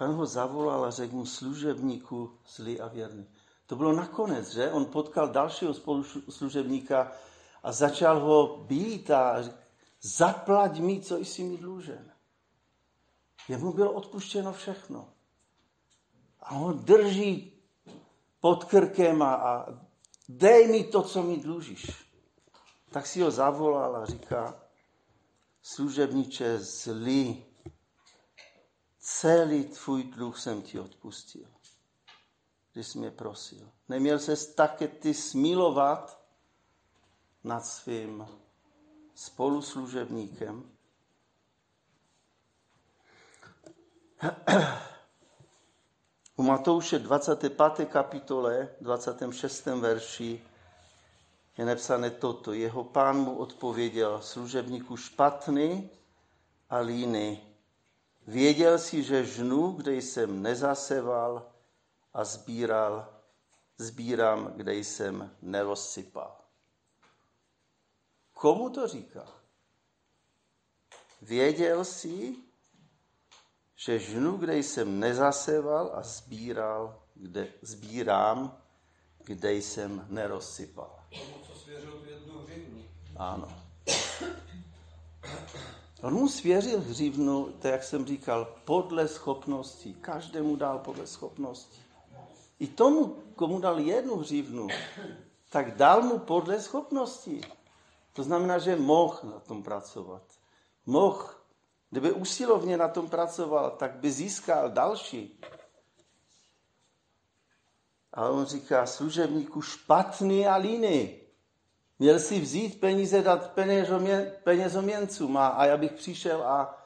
Pan 0.00 0.14
ho 0.16 0.26
zavolal 0.26 0.84
a 0.84 0.90
řekl 0.90 1.14
mu 1.14 1.26
služebníku 1.26 2.38
zlý 2.56 2.80
a 2.80 2.88
věrný. 2.88 3.26
To 3.66 3.76
bylo 3.76 3.92
nakonec, 3.92 4.52
že? 4.52 4.72
On 4.72 4.84
potkal 4.84 5.28
dalšího 5.28 5.74
služebníka 6.30 7.12
a 7.62 7.72
začal 7.72 8.20
ho 8.20 8.56
být 8.56 9.10
a 9.10 9.42
řekl, 9.42 9.56
zaplať 10.02 10.78
mi, 10.78 11.00
co 11.00 11.16
jsi 11.16 11.44
mi 11.44 11.56
dlužen. 11.56 12.12
Jemu 13.48 13.72
bylo 13.72 13.92
odpuštěno 13.92 14.52
všechno. 14.52 15.08
A 16.40 16.50
on 16.50 16.78
drží 16.78 17.52
pod 18.40 18.64
krkem 18.64 19.22
a, 19.22 19.34
a 19.34 19.66
dej 20.28 20.68
mi 20.68 20.84
to, 20.84 21.02
co 21.02 21.22
mi 21.22 21.36
dlužíš. 21.36 21.90
Tak 22.90 23.06
si 23.06 23.20
ho 23.20 23.30
zavolal 23.30 23.96
a 23.96 24.06
říká, 24.06 24.60
služebníče 25.62 26.58
zlý 26.58 27.49
celý 29.00 29.64
tvůj 29.64 30.04
dluh 30.04 30.40
jsem 30.40 30.62
ti 30.62 30.80
odpustil, 30.80 31.46
když 32.72 32.86
jsi 32.86 32.98
mě 32.98 33.10
prosil. 33.10 33.70
Neměl 33.88 34.18
ses 34.18 34.54
také 34.54 34.88
ty 34.88 35.14
smilovat 35.14 36.20
nad 37.44 37.60
svým 37.66 38.28
spoluslužebníkem. 39.14 40.70
U 46.36 46.42
Matouše 46.42 46.98
25. 46.98 47.84
kapitole, 47.88 48.68
26. 48.80 49.66
verši 49.66 50.44
je 51.58 51.64
napsané 51.64 52.10
toto. 52.10 52.52
Jeho 52.52 52.84
pán 52.84 53.16
mu 53.16 53.36
odpověděl, 53.38 54.22
služebníku 54.22 54.96
špatný 54.96 55.90
a 56.70 56.78
líný. 56.78 57.49
Věděl 58.30 58.78
si, 58.78 59.02
že 59.02 59.24
žnu, 59.24 59.72
kde 59.72 59.94
jsem 59.94 60.42
nezaseval 60.42 61.52
a 62.14 62.24
sbíral, 62.24 63.08
sbírám, 63.78 64.52
kde 64.56 64.74
jsem 64.74 65.36
nerozsypal. 65.42 66.36
Komu 68.32 68.70
to 68.70 68.88
říká? 68.88 69.26
Věděl 71.22 71.84
si, 71.84 72.36
že 73.76 73.98
žnu, 73.98 74.36
kde 74.36 74.56
jsem 74.56 75.00
nezaseval 75.00 75.90
a 75.94 76.02
sbíral, 76.02 77.02
kde, 77.14 77.48
sbírám, 77.62 78.62
kde 79.24 79.52
jsem 79.54 80.06
nerozsypal. 80.08 81.04
Ano. 83.16 83.48
On 86.02 86.14
mu 86.14 86.28
svěřil 86.28 86.80
hřivnu, 86.80 87.52
to 87.58 87.68
jak 87.68 87.84
jsem 87.84 88.06
říkal, 88.06 88.54
podle 88.64 89.08
schopností. 89.08 89.94
Každému 89.94 90.56
dal 90.56 90.78
podle 90.78 91.06
schopností. 91.06 91.82
I 92.58 92.66
tomu, 92.66 93.16
komu 93.34 93.60
dal 93.60 93.78
jednu 93.78 94.16
hřivnu, 94.16 94.68
tak 95.50 95.76
dal 95.76 96.02
mu 96.02 96.18
podle 96.18 96.60
schopností. 96.60 97.40
To 98.12 98.22
znamená, 98.22 98.58
že 98.58 98.76
mohl 98.76 99.18
na 99.22 99.40
tom 99.40 99.62
pracovat. 99.62 100.22
Mohl. 100.86 101.28
Kdyby 101.90 102.12
usilovně 102.12 102.76
na 102.76 102.88
tom 102.88 103.08
pracoval, 103.08 103.70
tak 103.70 103.92
by 103.92 104.10
získal 104.10 104.70
další. 104.70 105.40
A 108.12 108.28
on 108.28 108.46
říká, 108.46 108.86
služebníku 108.86 109.62
špatný 109.62 110.46
a 110.46 110.56
líný. 110.56 111.20
Měl 112.00 112.18
si 112.18 112.40
vzít 112.40 112.80
peníze, 112.80 113.22
dát 113.22 113.52
penězoměncům 114.44 115.36
a, 115.36 115.48
a 115.48 115.64
já 115.64 115.76
bych 115.76 115.92
přišel 115.92 116.42
a, 116.42 116.84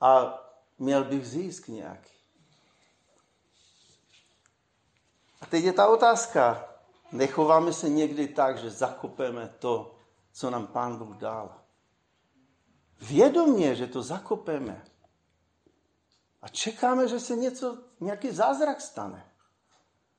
a 0.00 0.38
měl 0.78 1.04
bych 1.04 1.26
zisk 1.26 1.68
nějaký. 1.68 2.12
A 5.40 5.46
teď 5.46 5.64
je 5.64 5.72
ta 5.72 5.88
otázka. 5.88 6.68
Nechováme 7.12 7.72
se 7.72 7.88
někdy 7.88 8.28
tak, 8.28 8.58
že 8.58 8.70
zakopeme 8.70 9.54
to, 9.58 9.94
co 10.32 10.50
nám 10.50 10.66
Pán 10.66 10.96
Bůh 10.98 11.16
dal. 11.16 11.60
Vědomě, 13.00 13.74
že 13.74 13.86
to 13.86 14.02
zakopeme. 14.02 14.84
A 16.42 16.48
čekáme, 16.48 17.08
že 17.08 17.20
se 17.20 17.36
něco, 17.36 17.78
nějaký 18.00 18.30
zázrak 18.30 18.80
stane. 18.80 19.32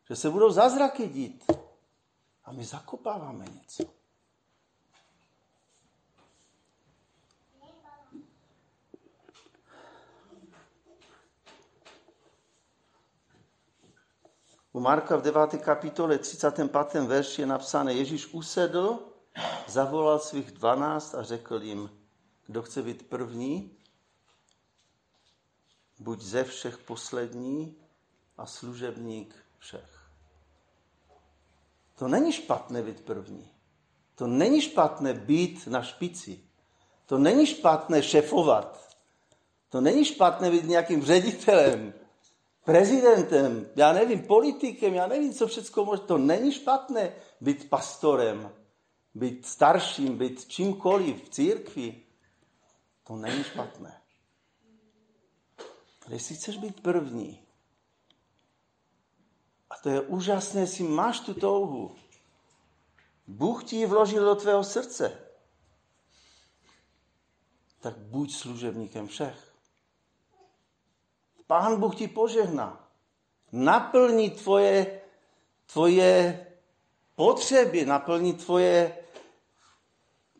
Že 0.09 0.15
se 0.15 0.29
budou 0.29 0.51
zázraky 0.51 1.07
dít. 1.07 1.51
A 2.45 2.51
my 2.51 2.65
zakopáváme 2.65 3.45
něco. 3.45 4.02
U 14.73 14.79
Marka 14.79 15.17
v 15.17 15.21
9. 15.21 15.61
kapitole 15.61 16.17
35. 16.17 16.93
verši 17.05 17.41
je 17.41 17.45
napsáno, 17.45 17.89
Ježíš 17.89 18.33
usedl, 18.33 18.99
zavolal 19.67 20.19
svých 20.19 20.51
dvanáct 20.51 21.15
a 21.15 21.23
řekl 21.23 21.63
jim, 21.63 21.89
kdo 22.45 22.61
chce 22.61 22.81
být 22.81 23.09
první, 23.09 23.77
buď 25.99 26.21
ze 26.21 26.43
všech 26.43 26.77
poslední 26.77 27.75
a 28.37 28.45
služebník 28.45 29.35
všech. 29.59 30.09
To 31.95 32.07
není 32.07 32.31
špatné 32.31 32.81
být 32.81 33.01
první. 33.01 33.51
To 34.15 34.27
není 34.27 34.61
špatné 34.61 35.13
být 35.13 35.67
na 35.67 35.83
špici. 35.83 36.39
To 37.05 37.17
není 37.17 37.45
špatné 37.45 38.03
šefovat. 38.03 38.89
To 39.69 39.81
není 39.81 40.05
špatné 40.05 40.51
být 40.51 40.65
nějakým 40.65 41.05
ředitelem 41.05 41.93
prezidentem, 42.63 43.69
já 43.75 43.93
nevím, 43.93 44.27
politikem, 44.27 44.93
já 44.93 45.07
nevím, 45.07 45.33
co 45.33 45.47
všechno 45.47 45.85
možná. 45.85 46.05
To 46.05 46.17
není 46.17 46.51
špatné 46.51 47.15
být 47.41 47.69
pastorem, 47.69 48.51
být 49.15 49.45
starším, 49.45 50.17
být 50.17 50.47
čímkoliv 50.47 51.23
v 51.23 51.29
církvi. 51.29 52.03
To 53.03 53.15
není 53.15 53.43
špatné. 53.43 54.01
Ale 56.05 56.15
jestli 56.15 56.35
chceš 56.35 56.57
být 56.57 56.81
první, 56.81 57.39
a 59.69 59.75
to 59.83 59.89
je 59.89 60.01
úžasné, 60.01 60.61
jestli 60.61 60.83
máš 60.83 61.19
tu 61.19 61.33
touhu, 61.33 61.95
Bůh 63.27 63.63
ti 63.63 63.75
ji 63.75 63.85
vložil 63.85 64.25
do 64.25 64.35
tvého 64.35 64.63
srdce, 64.63 65.19
tak 67.79 67.97
buď 67.97 68.33
služebníkem 68.33 69.07
všech. 69.07 69.52
Pán 71.47 71.79
Bůh 71.79 71.95
ti 71.95 72.07
požehná. 72.07 72.87
Naplní 73.51 74.29
tvoje, 74.29 75.01
tvoje 75.73 76.47
potřeby, 77.15 77.85
naplní 77.85 78.33
tvoje, 78.33 78.97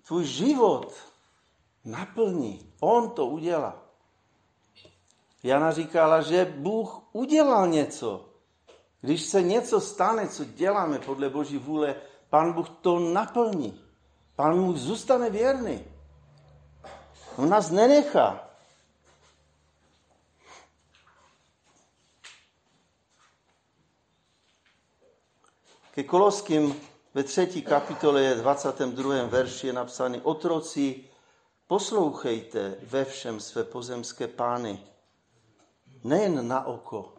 tvůj 0.08 0.26
život. 0.26 0.94
Naplní. 1.86 2.74
On 2.80 3.10
to 3.10 3.26
udělá. 3.26 3.84
Jana 5.44 5.72
říkala, 5.72 6.22
že 6.22 6.54
Bůh 6.58 7.02
udělal 7.12 7.68
něco. 7.68 8.30
Když 9.02 9.22
se 9.22 9.42
něco 9.42 9.82
stane, 9.82 10.28
co 10.28 10.46
děláme 10.46 11.00
podle 11.00 11.30
Boží 11.30 11.58
vůle, 11.58 11.96
Pán 12.30 12.54
Bůh 12.54 12.70
to 12.70 13.00
naplní. 13.00 13.82
Pán 14.36 14.66
Bůh 14.66 14.78
zůstane 14.78 15.30
věrný. 15.30 15.86
On 17.38 17.50
nás 17.50 17.70
nenechá. 17.70 18.50
Ke 25.94 26.04
Koloským 26.04 26.82
ve 27.14 27.24
třetí 27.24 27.62
kapitole 27.62 28.36
22. 28.36 29.26
verši 29.26 29.68
je 29.68 29.74
napsaný 29.74 30.22
Otroci, 30.22 31.04
poslouchejte 31.68 32.76
ve 32.82 33.06
všem 33.06 33.40
své 33.40 33.64
pozemské 33.64 34.28
pány, 34.28 34.88
nejen 36.04 36.48
na 36.48 36.66
oko, 36.66 37.14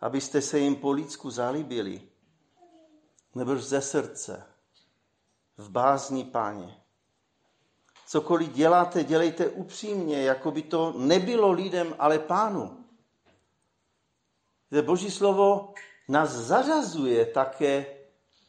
abyste 0.00 0.40
se 0.40 0.58
jim 0.58 0.76
po 0.76 0.92
lidsku 0.92 1.30
zalíbili, 1.30 2.02
nebo 3.34 3.56
ze 3.56 3.80
srdce, 3.80 4.46
v 5.56 5.70
bázni 5.70 6.24
páně. 6.24 6.76
Cokoliv 8.06 8.52
děláte, 8.52 9.04
dělejte 9.04 9.48
upřímně, 9.48 10.22
jako 10.22 10.50
by 10.50 10.62
to 10.62 10.92
nebylo 10.96 11.52
lidem, 11.52 11.94
ale 11.98 12.18
pánu. 12.18 12.84
Boží 14.82 15.10
slovo 15.10 15.74
nás 16.08 16.30
zařazuje 16.30 17.26
také 17.26 17.86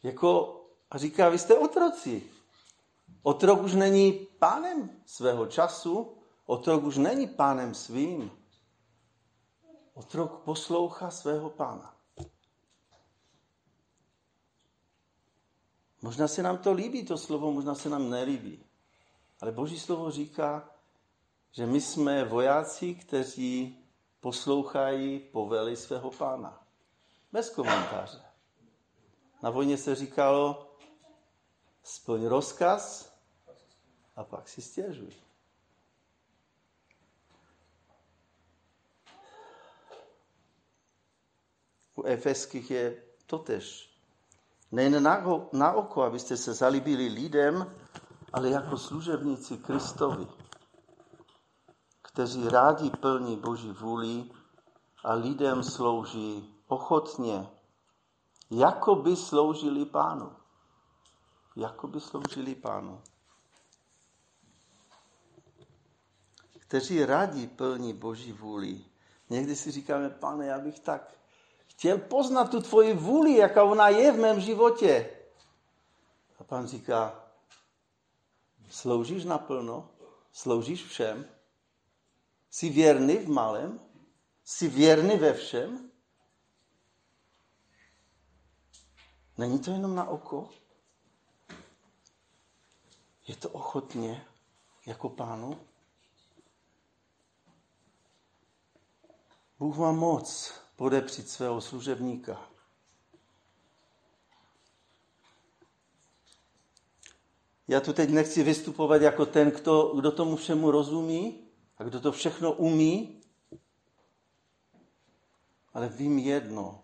jako, 0.03 0.61
a 0.91 0.97
říká, 0.97 1.29
vy 1.29 1.39
jste 1.39 1.57
otroci. 1.57 2.23
Otrok 3.23 3.63
už 3.63 3.73
není 3.73 4.27
pánem 4.39 5.01
svého 5.05 5.45
času, 5.45 6.17
otrok 6.45 6.83
už 6.83 6.97
není 6.97 7.27
pánem 7.27 7.73
svým. 7.73 8.31
Otrok 9.93 10.41
poslouchá 10.43 11.11
svého 11.11 11.49
pána. 11.49 11.95
Možná 16.01 16.27
se 16.27 16.43
nám 16.43 16.57
to 16.57 16.73
líbí, 16.73 17.05
to 17.05 17.17
slovo, 17.17 17.51
možná 17.51 17.75
se 17.75 17.89
nám 17.89 18.09
nelíbí. 18.09 18.65
Ale 19.41 19.51
Boží 19.51 19.79
slovo 19.79 20.11
říká, 20.11 20.69
že 21.51 21.65
my 21.65 21.81
jsme 21.81 22.23
vojáci, 22.23 22.95
kteří 22.95 23.77
poslouchají 24.19 25.19
povely 25.19 25.75
svého 25.75 26.11
pána. 26.11 26.64
Bez 27.35 27.49
komentáře. 27.49 28.21
Na 29.43 29.49
vojně 29.49 29.77
se 29.77 29.95
říkalo, 29.95 30.75
splň 31.83 32.25
rozkaz 32.25 33.13
a 34.15 34.23
pak 34.23 34.49
si 34.49 34.61
stěžuj. 34.61 35.13
U 41.95 42.03
efeských 42.03 42.71
je 42.71 43.03
totež. 43.25 43.97
Nejen 44.71 45.03
na, 45.03 45.23
na 45.53 45.73
oko, 45.73 46.03
abyste 46.03 46.37
se 46.37 46.53
zalíbili 46.53 47.07
lidem, 47.07 47.75
ale 48.33 48.49
jako 48.49 48.77
služebníci 48.77 49.57
Kristovi, 49.57 50.27
kteří 52.01 52.49
rádi 52.49 52.89
plní 52.89 53.37
Boží 53.37 53.71
vůli 53.71 54.31
a 55.03 55.13
lidem 55.13 55.63
slouží 55.63 56.54
ochotně, 56.67 57.49
jako 58.51 58.95
by 58.95 59.15
sloužili 59.15 59.85
pánu. 59.85 60.35
Jako 61.55 61.87
by 61.87 62.01
sloužili 62.01 62.55
pánu. 62.55 63.01
Kteří 66.59 67.05
rádi 67.05 67.47
plní 67.47 67.93
Boží 67.93 68.31
vůli. 68.31 68.85
Někdy 69.29 69.55
si 69.55 69.71
říkáme, 69.71 70.09
pane, 70.09 70.45
já 70.45 70.59
bych 70.59 70.79
tak 70.79 71.15
chtěl 71.67 71.97
poznat 71.97 72.51
tu 72.51 72.61
tvoji 72.61 72.93
vůli, 72.93 73.37
jaká 73.37 73.63
ona 73.63 73.89
je 73.89 74.11
v 74.11 74.19
mém 74.19 74.39
životě. 74.39 75.09
A 76.39 76.43
pán 76.43 76.67
říká, 76.67 77.23
sloužíš 78.69 79.25
naplno, 79.25 79.89
sloužíš 80.31 80.85
všem, 80.85 81.25
jsi 82.49 82.69
věrný 82.69 83.17
v 83.17 83.29
malém, 83.29 83.79
jsi 84.43 84.67
věrný 84.67 85.17
ve 85.17 85.33
všem, 85.33 85.91
Není 89.37 89.59
to 89.59 89.71
jenom 89.71 89.95
na 89.95 90.09
oko? 90.09 90.49
Je 93.27 93.35
to 93.35 93.49
ochotně 93.49 94.25
jako 94.85 95.09
pánu? 95.09 95.59
Bůh 99.59 99.77
má 99.77 99.91
moc 99.91 100.53
podepřít 100.75 101.29
svého 101.29 101.61
služebníka. 101.61 102.49
Já 107.67 107.81
tu 107.81 107.93
teď 107.93 108.09
nechci 108.09 108.43
vystupovat 108.43 109.01
jako 109.01 109.25
ten, 109.25 109.51
kdo, 109.51 109.93
kdo 109.95 110.11
tomu 110.11 110.35
všemu 110.35 110.71
rozumí 110.71 111.47
a 111.77 111.83
kdo 111.83 112.01
to 112.01 112.11
všechno 112.11 112.53
umí, 112.53 113.21
ale 115.73 115.89
vím 115.89 116.19
jedno, 116.19 116.83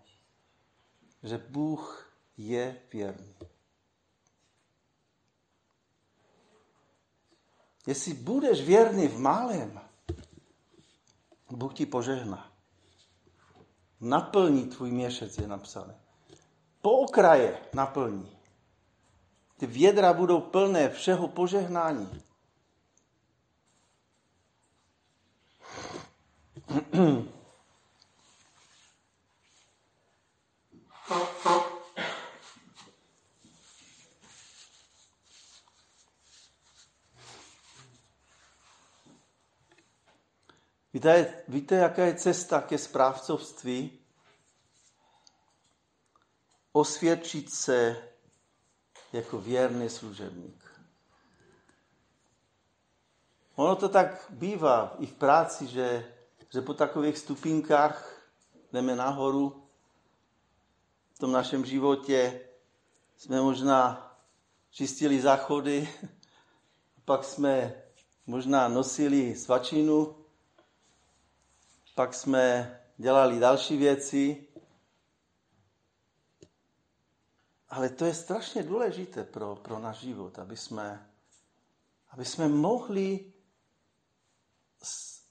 že 1.22 1.38
Bůh 1.38 2.01
je 2.36 2.80
věrný. 2.92 3.34
Jestli 7.86 8.14
budeš 8.14 8.62
věrný 8.62 9.08
v 9.08 9.18
malém, 9.18 9.80
Bůh 11.50 11.74
ti 11.74 11.86
požehná. 11.86 12.52
Naplní 14.00 14.66
tvůj 14.66 14.90
měšec, 14.90 15.38
je 15.38 15.46
napsané. 15.46 15.94
Po 16.80 16.90
okraje 16.90 17.60
naplní. 17.74 18.38
Ty 19.58 19.66
vědra 19.66 20.12
budou 20.12 20.40
plné 20.40 20.90
všeho 20.90 21.28
požehnání. 21.28 22.22
Víte, 40.94 41.34
víte, 41.48 41.74
jaká 41.74 42.04
je 42.04 42.14
cesta 42.14 42.60
ke 42.60 42.78
správcovství? 42.78 43.98
Osvědčit 46.72 47.54
se 47.54 48.08
jako 49.12 49.40
věrný 49.40 49.88
služebník. 49.88 50.80
Ono 53.54 53.76
to 53.76 53.88
tak 53.88 54.26
bývá 54.30 54.96
i 54.98 55.06
v 55.06 55.14
práci, 55.14 55.66
že, 55.66 56.14
že 56.52 56.60
po 56.60 56.74
takových 56.74 57.18
stupinkách 57.18 58.22
jdeme 58.72 58.96
nahoru. 58.96 59.68
V 61.14 61.18
tom 61.18 61.32
našem 61.32 61.64
životě 61.64 62.40
jsme 63.16 63.40
možná 63.40 64.10
čistili 64.70 65.20
záchody, 65.20 65.88
pak 67.04 67.24
jsme 67.24 67.82
možná 68.26 68.68
nosili 68.68 69.36
svačinu, 69.36 70.21
pak 71.94 72.14
jsme 72.14 72.78
dělali 72.96 73.40
další 73.40 73.76
věci. 73.76 74.46
Ale 77.68 77.88
to 77.88 78.04
je 78.04 78.14
strašně 78.14 78.62
důležité 78.62 79.24
pro, 79.24 79.56
pro 79.56 79.78
náš 79.78 79.96
život, 79.98 80.38
aby 80.38 80.56
jsme, 80.56 81.10
aby 82.10 82.24
jsme 82.24 82.48
mohli 82.48 83.32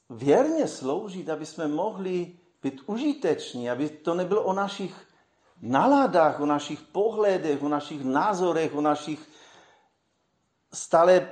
věrně 0.09 0.67
sloužit, 0.67 1.29
aby 1.29 1.45
jsme 1.45 1.67
mohli 1.67 2.39
být 2.61 2.81
užiteční, 2.85 3.69
aby 3.69 3.89
to 3.89 4.13
nebylo 4.13 4.43
o 4.43 4.53
našich 4.53 5.07
naladách, 5.61 6.39
o 6.39 6.45
našich 6.45 6.81
pohledech, 6.81 7.63
o 7.63 7.69
našich 7.69 8.03
názorech, 8.03 8.75
o 8.75 8.81
našich 8.81 9.29
stále 10.73 11.31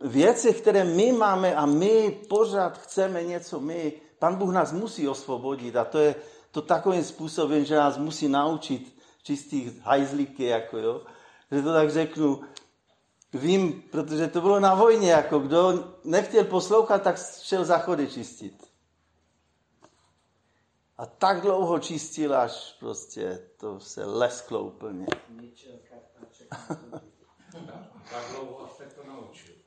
věcech, 0.00 0.60
které 0.60 0.84
my 0.84 1.12
máme 1.12 1.54
a 1.54 1.66
my 1.66 2.10
pořád 2.28 2.78
chceme 2.78 3.24
něco, 3.24 3.60
my, 3.60 3.92
Pan 4.18 4.36
Bůh 4.36 4.52
nás 4.52 4.72
musí 4.72 5.08
osvobodit 5.08 5.76
a 5.76 5.84
to 5.84 5.98
je 5.98 6.14
to 6.50 6.62
takovým 6.62 7.04
způsobem, 7.04 7.64
že 7.64 7.76
nás 7.76 7.98
musí 7.98 8.28
naučit 8.28 8.98
čistých 9.22 9.80
hajzlíky, 9.80 10.44
jako 10.44 10.78
jo, 10.78 11.02
že 11.50 11.62
to 11.62 11.72
tak 11.72 11.90
řeknu, 11.90 12.40
vím, 13.32 13.82
protože 13.90 14.28
to 14.28 14.40
bylo 14.40 14.60
na 14.60 14.74
vojně, 14.74 15.10
jako 15.10 15.38
kdo 15.38 15.84
nechtěl 16.04 16.44
poslouchat, 16.44 17.02
tak 17.02 17.16
šel 17.42 17.64
záchody 17.64 18.08
čistit. 18.08 18.68
A 20.98 21.06
tak 21.06 21.40
dlouho 21.40 21.78
čistil, 21.78 22.36
až 22.36 22.76
prostě 22.80 23.42
to 23.56 23.80
se 23.80 24.04
lesklo 24.04 24.62
úplně. 24.62 25.06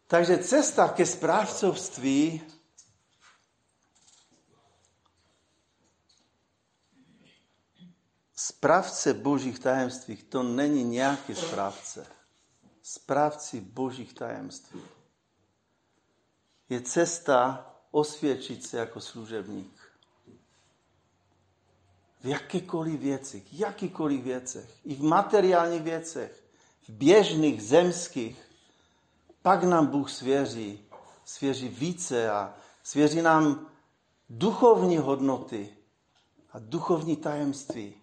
Takže 0.08 0.38
cesta 0.38 0.88
ke 0.88 1.06
správcovství 1.06 2.42
Správce 8.44 9.14
božích 9.14 9.60
tajemství, 9.60 10.18
to 10.18 10.44
není 10.44 10.84
nějaký 10.84 11.36
správce. 11.36 12.08
Správci 12.82 13.62
božích 13.62 14.14
tajemství. 14.14 14.82
Je 16.70 16.82
cesta 16.82 17.70
osvědčit 17.92 18.66
se 18.66 18.78
jako 18.78 19.02
služebník. 19.02 19.82
V 22.22 22.26
jakýkoliv 22.26 23.00
věcech, 23.00 23.44
jakýkoliv 23.54 24.24
věcech, 24.24 24.70
i 24.86 24.96
v 24.96 25.04
materiálních 25.04 25.82
věcech, 25.82 26.44
v 26.88 26.90
běžných, 26.90 27.64
zemských, 27.64 28.42
pak 29.42 29.64
nám 29.64 29.88
Bůh 29.88 30.12
svěří, 30.12 30.86
svěří 31.26 31.68
více 31.68 32.32
a 32.32 32.54
svěří 32.84 33.22
nám 33.22 33.68
duchovní 34.30 34.98
hodnoty 34.98 35.78
a 36.52 36.60
duchovní 36.60 37.16
tajemství. 37.18 38.01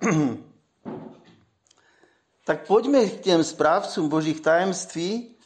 tak 2.44 2.66
pojďme 2.66 3.06
k 3.06 3.20
těm 3.20 3.44
správcům 3.44 4.08
božích 4.08 4.40
tajemství, 4.40 5.36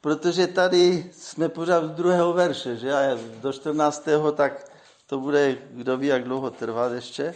protože 0.00 0.46
tady 0.46 1.10
jsme 1.12 1.48
pořád 1.48 1.84
z 1.84 1.90
druhého 1.90 2.32
verše, 2.32 2.76
že 2.76 2.94
a 2.94 3.18
do 3.40 3.52
14. 3.52 4.08
tak 4.34 4.70
to 5.06 5.20
bude, 5.20 5.58
kdo 5.70 5.96
ví, 5.96 6.06
jak 6.06 6.24
dlouho 6.24 6.50
trvat 6.50 6.92
ještě. 6.92 7.34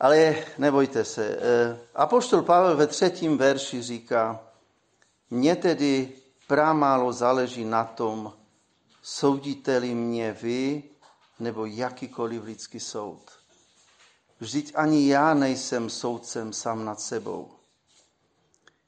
Ale 0.00 0.36
nebojte 0.58 1.04
se. 1.04 1.26
Eh, 1.26 1.78
Apoštol 1.94 2.42
Pavel 2.42 2.76
ve 2.76 2.86
třetím 2.86 3.38
verši 3.38 3.82
říká, 3.82 4.40
mně 5.30 5.56
tedy 5.56 6.12
pramálo 6.46 7.12
záleží 7.12 7.64
na 7.64 7.84
tom, 7.84 8.32
soudíte-li 9.02 9.94
mě 9.94 10.32
vy, 10.42 10.82
nebo 11.40 11.66
jakýkoliv 11.66 12.44
lidský 12.44 12.80
soud. 12.80 13.37
Vždyť 14.40 14.72
ani 14.74 15.08
já 15.08 15.34
nejsem 15.34 15.90
soudcem 15.90 16.52
sám 16.52 16.84
nad 16.84 17.00
sebou. 17.00 17.50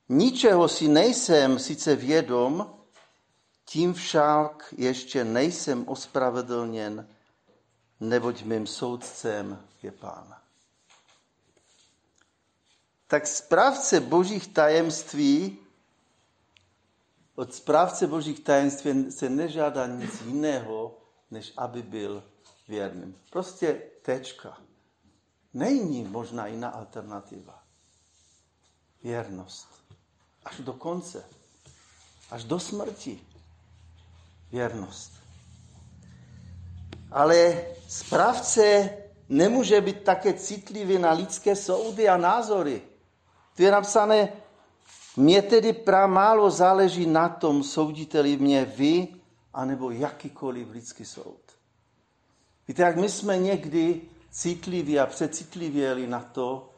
Ničeho 0.09 0.69
si 0.69 0.89
nejsem 0.89 1.59
sice 1.59 1.97
vědom, 1.97 2.75
tím 3.65 3.95
však 3.95 4.75
ještě 4.77 5.25
nejsem 5.25 5.89
ospravedlněn, 5.89 7.09
neboť 8.01 8.43
mým 8.43 8.67
soudcem 8.67 9.67
je 9.83 9.93
Pán. 9.93 10.37
Tak 13.07 13.27
správce 13.27 14.01
božích 14.01 14.49
tajemství, 14.49 15.59
od 17.35 17.55
správce 17.55 18.07
božích 18.07 18.41
tajemství 18.41 19.11
se 19.13 19.29
nežádá 19.29 19.87
nic 19.87 20.21
jiného, 20.21 20.99
než 21.31 21.53
aby 21.57 21.83
byl 21.83 22.25
věrným. 22.69 23.19
Prostě 23.31 23.83
tečka. 24.03 24.59
Není 25.55 26.05
možná 26.05 26.47
jiná 26.47 26.69
alternativa. 26.69 27.63
Věrnost. 29.03 29.69
Až 30.45 30.59
do 30.59 30.73
konce. 30.73 31.25
Až 32.31 32.45
do 32.45 32.61
smrti. 32.61 33.21
Věrnost. 34.53 35.13
Ale 37.11 37.65
správce 37.89 38.91
nemůže 39.29 39.81
být 39.81 40.03
také 40.03 40.35
citlivý 40.35 40.99
na 40.99 41.13
lidské 41.13 41.57
soudy 41.57 42.09
a 42.09 42.17
názory. 42.17 42.83
Tu 43.57 43.63
je 43.63 43.71
napsané, 43.71 44.33
mě 45.17 45.43
tedy 45.43 45.73
pramálo 45.73 46.51
záleží 46.51 47.07
na 47.07 47.29
tom, 47.29 47.63
soudíte-li 47.65 48.37
mě 48.37 48.65
vy, 48.65 49.09
anebo 49.55 49.91
jakýkoliv 49.91 50.71
lidský 50.71 51.05
soud. 51.05 51.41
Víte, 52.69 52.83
jak 52.83 52.97
my 52.97 53.09
jsme 53.09 53.39
někdy 53.39 54.01
citliví 54.31 54.99
a 54.99 55.07
přecitlivěli 55.07 56.07
na 56.07 56.21
to, 56.21 56.71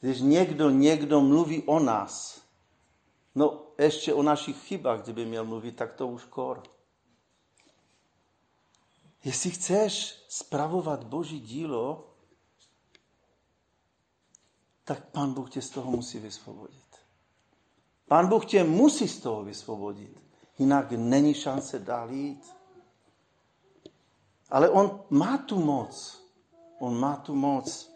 když 0.00 0.20
někdo, 0.20 0.70
někdo 0.70 1.20
mluví 1.20 1.62
o 1.62 1.78
nás. 1.78 2.42
No, 3.34 3.62
ještě 3.78 4.14
o 4.14 4.22
našich 4.22 4.56
chybách, 4.56 5.02
kdyby 5.02 5.26
měl 5.26 5.44
mluvit, 5.44 5.76
tak 5.76 5.92
to 5.92 6.08
už 6.08 6.24
kor. 6.24 6.62
Jestli 9.24 9.50
chceš 9.50 10.24
spravovat 10.28 11.04
Boží 11.04 11.40
dílo, 11.40 12.08
tak 14.84 15.10
Pán 15.10 15.34
Bůh 15.34 15.50
tě 15.50 15.62
z 15.62 15.70
toho 15.70 15.90
musí 15.90 16.18
vysvobodit. 16.18 16.96
Pán 18.08 18.28
Bůh 18.28 18.46
tě 18.46 18.64
musí 18.64 19.08
z 19.08 19.20
toho 19.20 19.44
vysvobodit. 19.44 20.20
Jinak 20.58 20.90
není 20.92 21.34
šance 21.34 21.78
dál 21.78 22.10
jít. 22.10 22.52
Ale 24.50 24.70
on 24.70 25.04
má 25.10 25.38
tu 25.38 25.58
moc. 25.58 26.21
On 26.82 26.98
má 26.98 27.16
tu 27.16 27.34
moc. 27.34 27.94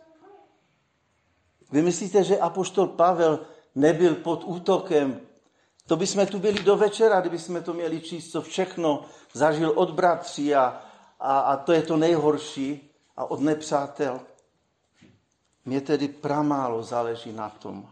Vy 1.73 1.83
myslíte, 1.83 2.25
že 2.25 2.39
apoštol 2.39 2.87
Pavel 2.87 3.47
nebyl 3.75 4.15
pod 4.15 4.45
útokem? 4.45 5.21
To 5.87 5.97
bychom 5.97 6.27
tu 6.27 6.39
byli 6.39 6.63
do 6.63 6.77
večera, 6.77 7.21
kdyby 7.21 7.39
jsme 7.39 7.61
to 7.61 7.75
měli 7.75 8.01
číst, 8.01 8.31
co 8.31 8.43
všechno 8.43 9.05
zažil 9.33 9.71
od 9.71 9.91
bratří 9.91 10.55
a, 10.55 10.83
a, 11.21 11.39
a 11.39 11.57
to 11.57 11.73
je 11.73 11.83
to 11.83 11.97
nejhorší 11.97 12.95
a 13.17 13.31
od 13.31 13.41
nepřátel. 13.41 14.21
Mně 15.65 15.81
tedy 15.81 16.09
pramálo 16.09 16.83
záleží 16.83 17.33
na 17.33 17.51
tom, 17.51 17.91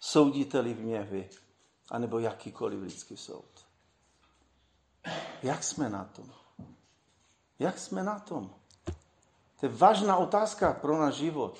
soudíte-li 0.00 0.74
v 0.74 0.80
mě 0.80 1.02
vy, 1.02 1.28
anebo 1.90 2.18
jakýkoliv 2.18 2.80
lidský 2.80 3.16
soud. 3.16 3.66
Jak 5.42 5.64
jsme 5.64 5.88
na 5.88 6.04
tom? 6.04 6.26
Jak 7.58 7.78
jsme 7.78 8.02
na 8.02 8.18
tom? 8.18 8.58
To 9.60 9.66
je 9.66 9.72
vážná 9.72 10.16
otázka 10.16 10.72
pro 10.72 10.98
náš 10.98 11.14
život. 11.14 11.58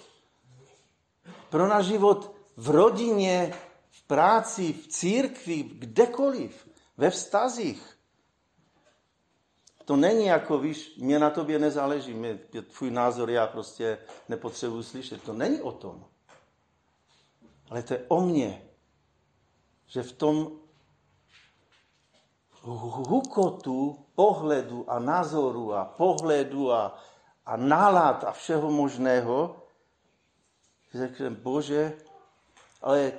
Pro 1.50 1.68
náš 1.68 1.86
život 1.86 2.32
v 2.56 2.70
rodině, 2.70 3.54
v 3.90 4.02
práci, 4.02 4.72
v 4.72 4.86
církvi, 4.88 5.62
kdekoliv, 5.62 6.68
ve 6.96 7.10
vztazích. 7.10 7.98
To 9.84 9.96
není 9.96 10.26
jako, 10.26 10.58
víš, 10.58 10.96
mě 10.96 11.18
na 11.18 11.30
tobě 11.30 11.58
nezáleží, 11.58 12.14
mě, 12.14 12.38
tvůj 12.62 12.90
názor 12.90 13.30
já 13.30 13.46
prostě 13.46 13.98
nepotřebuji 14.28 14.82
slyšet. 14.82 15.22
To 15.22 15.32
není 15.32 15.60
o 15.60 15.72
tom. 15.72 16.04
Ale 17.70 17.82
to 17.82 17.94
je 17.94 18.04
o 18.08 18.20
mně. 18.20 18.62
Že 19.86 20.02
v 20.02 20.12
tom 20.12 20.50
hukotu 23.08 24.04
pohledu 24.14 24.90
a 24.90 24.98
názoru 24.98 25.74
a 25.74 25.84
pohledu 25.84 26.72
a, 26.72 26.98
a 27.48 27.56
nálad 27.56 28.24
a 28.24 28.32
všeho 28.32 28.70
možného, 28.70 29.56
řekne, 30.94 31.30
Bože, 31.30 31.96
ale 32.82 33.12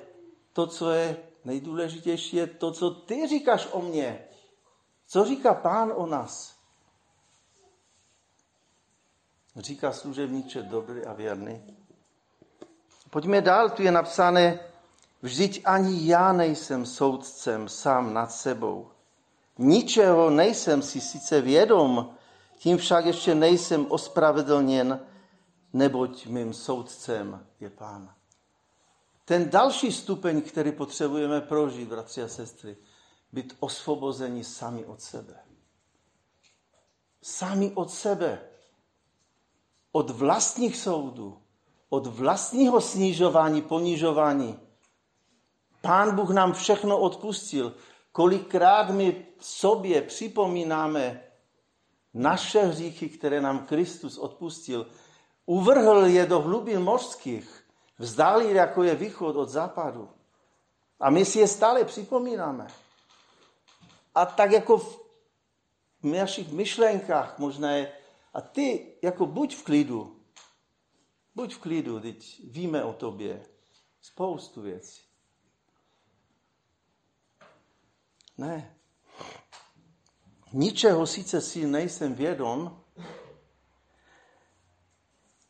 to, 0.54 0.68
co 0.68 0.92
je 0.92 1.18
nejdůležitější, 1.46 2.38
je 2.38 2.48
to, 2.48 2.72
co 2.72 2.90
ty 2.90 3.28
říkáš 3.28 3.68
o 3.72 3.82
mně. 3.82 4.26
Co 5.08 5.26
říká 5.26 5.54
pán 5.54 5.94
o 5.96 6.06
nás? 6.06 6.56
Říká 9.56 9.92
služebníče 9.92 10.62
dobrý 10.62 11.06
a 11.06 11.14
věrný. 11.14 11.78
Pojďme 13.10 13.42
dál, 13.42 13.70
tu 13.70 13.82
je 13.82 13.92
napsané, 13.92 14.60
vždyť 15.22 15.62
ani 15.66 16.08
já 16.08 16.34
nejsem 16.34 16.86
soudcem 16.86 17.70
sám 17.70 18.14
nad 18.14 18.32
sebou. 18.32 18.92
Ničeho 19.58 20.30
nejsem 20.30 20.82
si 20.82 21.02
sice 21.02 21.42
vědom, 21.42 22.16
tím 22.60 22.78
však 22.78 23.06
ještě 23.06 23.36
nejsem 23.36 23.86
ospravedlněn, 23.90 25.00
neboť 25.74 26.26
mým 26.26 26.54
soudcem 26.54 27.48
je 27.60 27.70
Pán. 27.70 28.14
Ten 29.26 29.50
další 29.50 29.92
stupeň, 29.92 30.42
který 30.42 30.72
potřebujeme 30.72 31.42
prožít, 31.42 31.90
bratři 31.90 32.24
a 32.24 32.28
sestry, 32.28 32.78
být 33.32 33.56
osvobozeni 33.60 34.44
sami 34.44 34.86
od 34.86 35.02
sebe. 35.02 35.40
Sami 37.22 37.72
od 37.76 37.92
sebe. 37.92 38.42
Od 39.92 40.10
vlastních 40.10 40.78
soudů, 40.78 41.42
od 41.90 42.08
vlastního 42.08 42.82
snižování, 42.82 43.62
ponižování. 43.62 44.60
Pán 45.82 46.16
Bůh 46.16 46.30
nám 46.30 46.54
všechno 46.54 47.00
odpustil. 47.00 47.76
Kolikrát 48.12 48.90
my 48.90 49.26
sobě 49.40 50.02
připomínáme 50.02 51.29
naše 52.20 52.62
hříchy, 52.62 53.10
které 53.10 53.42
nám 53.42 53.66
Kristus 53.66 54.18
odpustil, 54.18 54.88
uvrhl 55.46 56.06
je 56.06 56.26
do 56.26 56.40
hlubin 56.40 56.80
mořských, 56.84 57.66
vzdálil, 57.98 58.56
jako 58.56 58.84
je 58.84 58.96
východ 58.96 59.36
od 59.36 59.50
západu. 59.50 60.10
A 61.00 61.10
my 61.10 61.26
si 61.26 61.40
je 61.40 61.48
stále 61.48 61.84
připomínáme. 61.84 62.68
A 64.16 64.26
tak 64.26 64.52
jako 64.52 64.78
v 64.78 66.04
našich 66.04 66.52
myšlenkách 66.52 67.40
možná 67.40 67.72
je, 67.72 67.92
a 68.34 68.42
ty 68.42 68.96
jako 69.02 69.26
buď 69.26 69.56
v 69.56 69.64
klidu, 69.64 70.20
buď 71.36 71.56
v 71.56 71.60
klidu, 71.60 72.00
teď 72.00 72.42
víme 72.44 72.84
o 72.84 72.94
tobě 72.94 73.46
spoustu 74.02 74.62
věcí. 74.62 75.02
Ne. 78.38 78.79
Ničeho 80.54 81.08
sice 81.08 81.42
si 81.42 81.68
nejsem 81.68 82.14
vědom, 82.14 82.82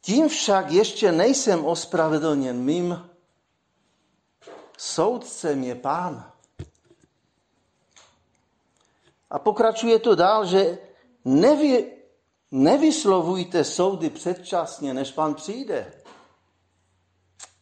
tím 0.02 0.30
však 0.30 0.72
ještě 0.72 1.12
nejsem 1.12 1.66
ospravedlněn. 1.66 2.60
Mým 2.60 3.10
soudcem 4.78 5.64
je 5.64 5.76
pán. 5.76 6.32
A 9.30 9.40
pokračuje 9.40 10.00
to 10.00 10.16
dál, 10.16 10.46
že 10.46 10.78
nevy, 11.26 11.98
nevyslovujte 12.52 13.64
soudy 13.64 14.10
předčasně, 14.10 14.94
než 14.94 15.12
pán 15.12 15.36
přijde. 15.36 15.94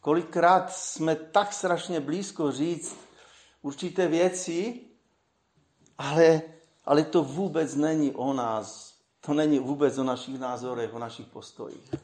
Kolikrát 0.00 0.72
jsme 0.72 1.16
tak 1.16 1.52
strašně 1.52 2.00
blízko 2.00 2.52
říct 2.52 2.96
určité 3.62 4.08
věci, 4.08 4.80
ale, 5.98 6.42
ale 6.88 7.04
to 7.04 7.22
vůbec 7.22 7.74
není 7.74 8.12
o 8.12 8.32
nás. 8.32 8.94
To 9.20 9.34
není 9.34 9.58
vůbec 9.58 9.98
o 9.98 10.04
našich 10.04 10.38
názorech, 10.38 10.94
o 10.94 10.98
našich 10.98 11.26
postojích. 11.26 11.94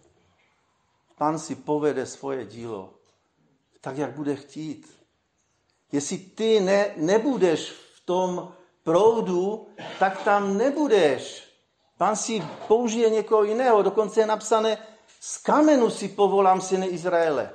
Pán 1.17 1.39
si 1.39 1.55
povede 1.55 2.07
svoje 2.07 2.47
dílo 2.47 2.95
tak, 3.81 3.97
jak 3.97 4.11
bude 4.11 4.37
chtít. 4.37 5.01
Jestli 5.93 6.19
ty 6.19 6.61
ne, 6.61 6.95
nebudeš 6.97 7.71
v 7.71 8.01
tom 8.05 8.53
proudu, 8.83 9.69
tak 9.99 10.23
tam 10.23 10.59
nebudeš. 10.59 11.45
Pán 11.97 12.17
si 12.17 12.43
použije 12.69 13.11
někoho 13.11 13.45
jiného. 13.45 13.83
Dokonce 13.83 14.21
je 14.21 14.27
napsané, 14.27 14.79
z 15.21 15.39
kamenu 15.39 15.91
si 15.91 16.09
povolám 16.09 16.61
syny 16.61 16.87
Izraele. 16.87 17.51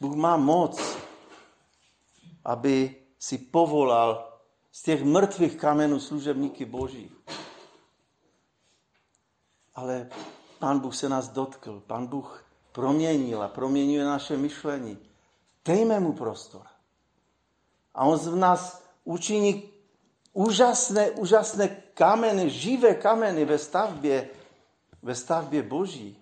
Bůh 0.00 0.14
má 0.14 0.36
moc, 0.36 0.96
aby 2.44 2.96
si 3.18 3.38
povolal 3.38 4.31
z 4.72 4.82
těch 4.82 5.02
mrtvých 5.04 5.56
kamenů 5.56 6.00
služebníky 6.00 6.64
Boží. 6.64 7.10
Ale 9.74 10.10
Pán 10.58 10.78
Bůh 10.78 10.96
se 10.96 11.08
nás 11.08 11.28
dotkl, 11.28 11.82
Pán 11.86 12.06
Bůh 12.06 12.44
proměnil 12.72 13.42
a 13.42 13.48
proměňuje 13.48 14.04
naše 14.04 14.36
myšlení. 14.36 14.98
Dejme 15.64 16.00
mu 16.00 16.12
prostor. 16.12 16.66
A 17.94 18.04
on 18.04 18.18
z 18.18 18.34
nás 18.34 18.82
učiní 19.04 19.70
úžasné, 20.32 21.10
úžasné 21.10 21.68
kameny, 21.68 22.50
živé 22.50 22.94
kameny 22.94 23.44
ve 23.44 23.58
stavbě, 23.58 24.30
ve 25.02 25.14
stavbě 25.14 25.62
Boží. 25.62 26.18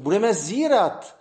Budeme 0.00 0.34
zírat, 0.34 1.16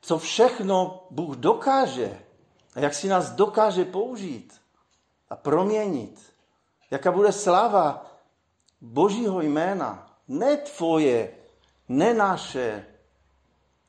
co 0.00 0.18
všechno 0.18 1.06
Bůh 1.10 1.36
dokáže 1.36 2.24
a 2.74 2.80
jak 2.80 2.94
si 2.94 3.08
nás 3.08 3.30
dokáže 3.30 3.84
použít 3.84 4.54
a 5.30 5.36
proměnit. 5.36 6.32
Jaká 6.90 7.12
bude 7.12 7.32
sláva 7.32 8.06
Božího 8.80 9.40
jména, 9.40 10.16
ne 10.28 10.56
tvoje, 10.56 11.34
ne 11.88 12.14
naše, 12.14 12.86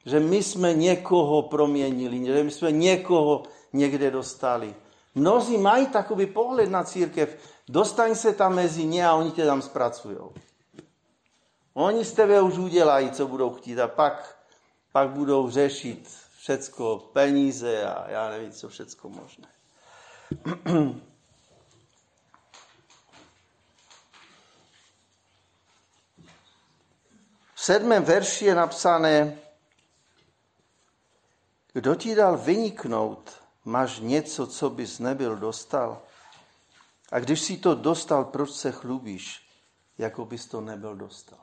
že 0.05 0.19
my 0.19 0.43
jsme 0.43 0.73
někoho 0.73 1.41
proměnili, 1.41 2.25
že 2.25 2.43
my 2.43 2.51
jsme 2.51 2.71
někoho 2.71 3.43
někde 3.73 4.11
dostali. 4.11 4.75
Mnozí 5.15 5.57
mají 5.57 5.87
takový 5.87 6.25
pohled 6.25 6.69
na 6.69 6.83
církev, 6.83 7.37
dostaň 7.69 8.15
se 8.15 8.33
tam 8.33 8.55
mezi 8.55 8.85
ně 8.85 9.07
a 9.07 9.15
oni 9.15 9.31
tě 9.31 9.45
tam 9.45 9.61
zpracují. 9.61 10.17
Oni 11.73 12.05
z 12.05 12.13
tebe 12.13 12.41
už 12.41 12.57
udělají, 12.57 13.11
co 13.11 13.27
budou 13.27 13.49
chtít 13.49 13.79
a 13.79 13.87
pak, 13.87 14.37
pak 14.91 15.09
budou 15.09 15.49
řešit 15.49 16.22
všecko, 16.43 17.09
peníze 17.13 17.85
a 17.85 18.11
já 18.11 18.29
nevím, 18.29 18.51
co 18.51 18.69
všecko 18.69 19.09
možné. 19.09 19.47
V 27.53 27.61
sedmém 27.61 28.03
verši 28.03 28.45
je 28.45 28.55
napsané, 28.55 29.39
kdo 31.73 31.95
ti 31.95 32.15
dal 32.15 32.37
vyniknout, 32.37 33.43
máš 33.65 33.99
něco, 33.99 34.47
co 34.47 34.69
bys 34.69 34.99
nebyl 34.99 35.35
dostal. 35.35 36.01
A 37.11 37.19
když 37.19 37.41
si 37.41 37.57
to 37.57 37.75
dostal, 37.75 38.25
proč 38.25 38.51
se 38.51 38.71
chlubíš, 38.71 39.47
jako 39.97 40.25
bys 40.25 40.45
to 40.45 40.61
nebyl 40.61 40.95
dostal. 40.95 41.39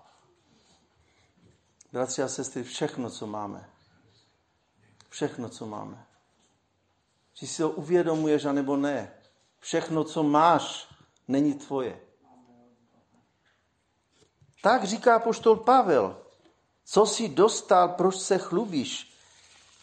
Bratři 1.92 2.22
a 2.22 2.28
sestry, 2.28 2.62
všechno, 2.62 3.10
co 3.10 3.26
máme, 3.26 3.79
všechno, 5.10 5.48
co 5.48 5.66
máme. 5.66 6.06
Či 7.34 7.46
si 7.46 7.62
to 7.62 7.70
uvědomuješ, 7.70 8.44
anebo 8.44 8.76
ne. 8.76 9.12
Všechno, 9.60 10.04
co 10.04 10.22
máš, 10.22 10.88
není 11.28 11.54
tvoje. 11.54 12.00
Tak 14.62 14.84
říká 14.84 15.18
poštol 15.18 15.56
Pavel. 15.56 16.22
Co 16.84 17.06
jsi 17.06 17.28
dostal, 17.28 17.88
proč 17.88 18.16
se 18.16 18.38
chlubíš? 18.38 19.14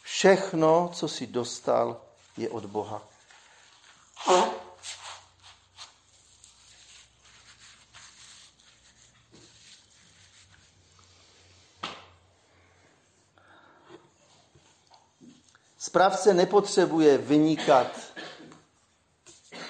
Všechno, 0.01 0.91
co 0.93 1.07
jsi 1.07 1.27
dostal, 1.27 2.01
je 2.37 2.49
od 2.49 2.65
Boha. 2.65 3.01
Správce 15.87 16.33
nepotřebuje 16.33 17.17
vynikat, 17.17 17.87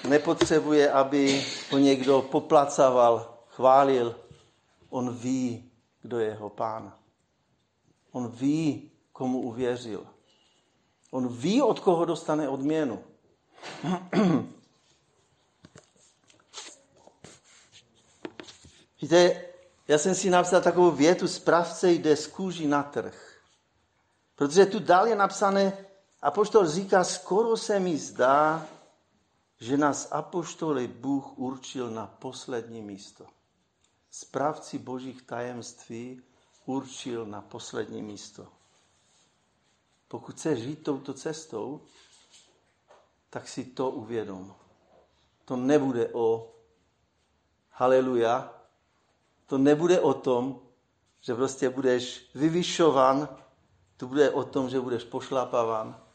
nepotřebuje, 0.08 0.92
aby 0.92 1.46
ho 1.70 1.78
někdo 1.78 2.22
poplacaval, 2.22 3.38
chválil. 3.48 4.20
On 4.90 5.14
ví, 5.14 5.70
kdo 6.02 6.18
je 6.18 6.26
jeho 6.26 6.50
pán. 6.50 6.92
On 8.12 8.28
ví, 8.28 8.90
komu 9.12 9.40
uvěřil. 9.40 10.06
On 11.10 11.28
ví, 11.28 11.62
od 11.62 11.80
koho 11.80 12.04
dostane 12.04 12.48
odměnu. 12.48 13.04
Víte, 19.02 19.44
já 19.88 19.98
jsem 19.98 20.14
si 20.14 20.30
napsal 20.30 20.60
takovou 20.60 20.90
větu, 20.90 21.28
správce 21.28 21.92
jde 21.92 22.16
z 22.16 22.26
kůží 22.26 22.66
na 22.66 22.82
trh. 22.82 23.34
Protože 24.36 24.66
tu 24.66 24.78
dál 24.78 25.06
je 25.06 25.16
napsané, 25.16 25.87
apoštol 26.22 26.66
říká, 26.66 27.04
skoro 27.04 27.56
se 27.56 27.80
mi 27.80 27.98
zdá, 27.98 28.66
že 29.60 29.76
nás 29.76 30.08
apoštoly 30.10 30.88
Bůh 30.88 31.38
určil 31.38 31.90
na 31.90 32.06
poslední 32.06 32.82
místo. 32.82 33.26
Správci 34.10 34.78
božích 34.78 35.22
tajemství 35.22 36.22
určil 36.66 37.26
na 37.26 37.40
poslední 37.40 38.02
místo. 38.02 38.46
Pokud 40.08 40.34
chceš 40.34 40.58
žít 40.58 40.82
touto 40.82 41.14
cestou, 41.14 41.80
tak 43.30 43.48
si 43.48 43.64
to 43.64 43.90
uvědom. 43.90 44.54
To 45.44 45.56
nebude 45.56 46.08
o 46.12 46.54
haleluja, 47.70 48.54
to 49.46 49.58
nebude 49.58 50.00
o 50.00 50.14
tom, 50.14 50.60
že 51.20 51.34
prostě 51.34 51.70
budeš 51.70 52.30
vyvyšovan, 52.34 53.28
to 53.96 54.06
bude 54.06 54.30
o 54.30 54.44
tom, 54.44 54.70
že 54.70 54.80
budeš 54.80 55.04
pošlapavan. 55.04 56.07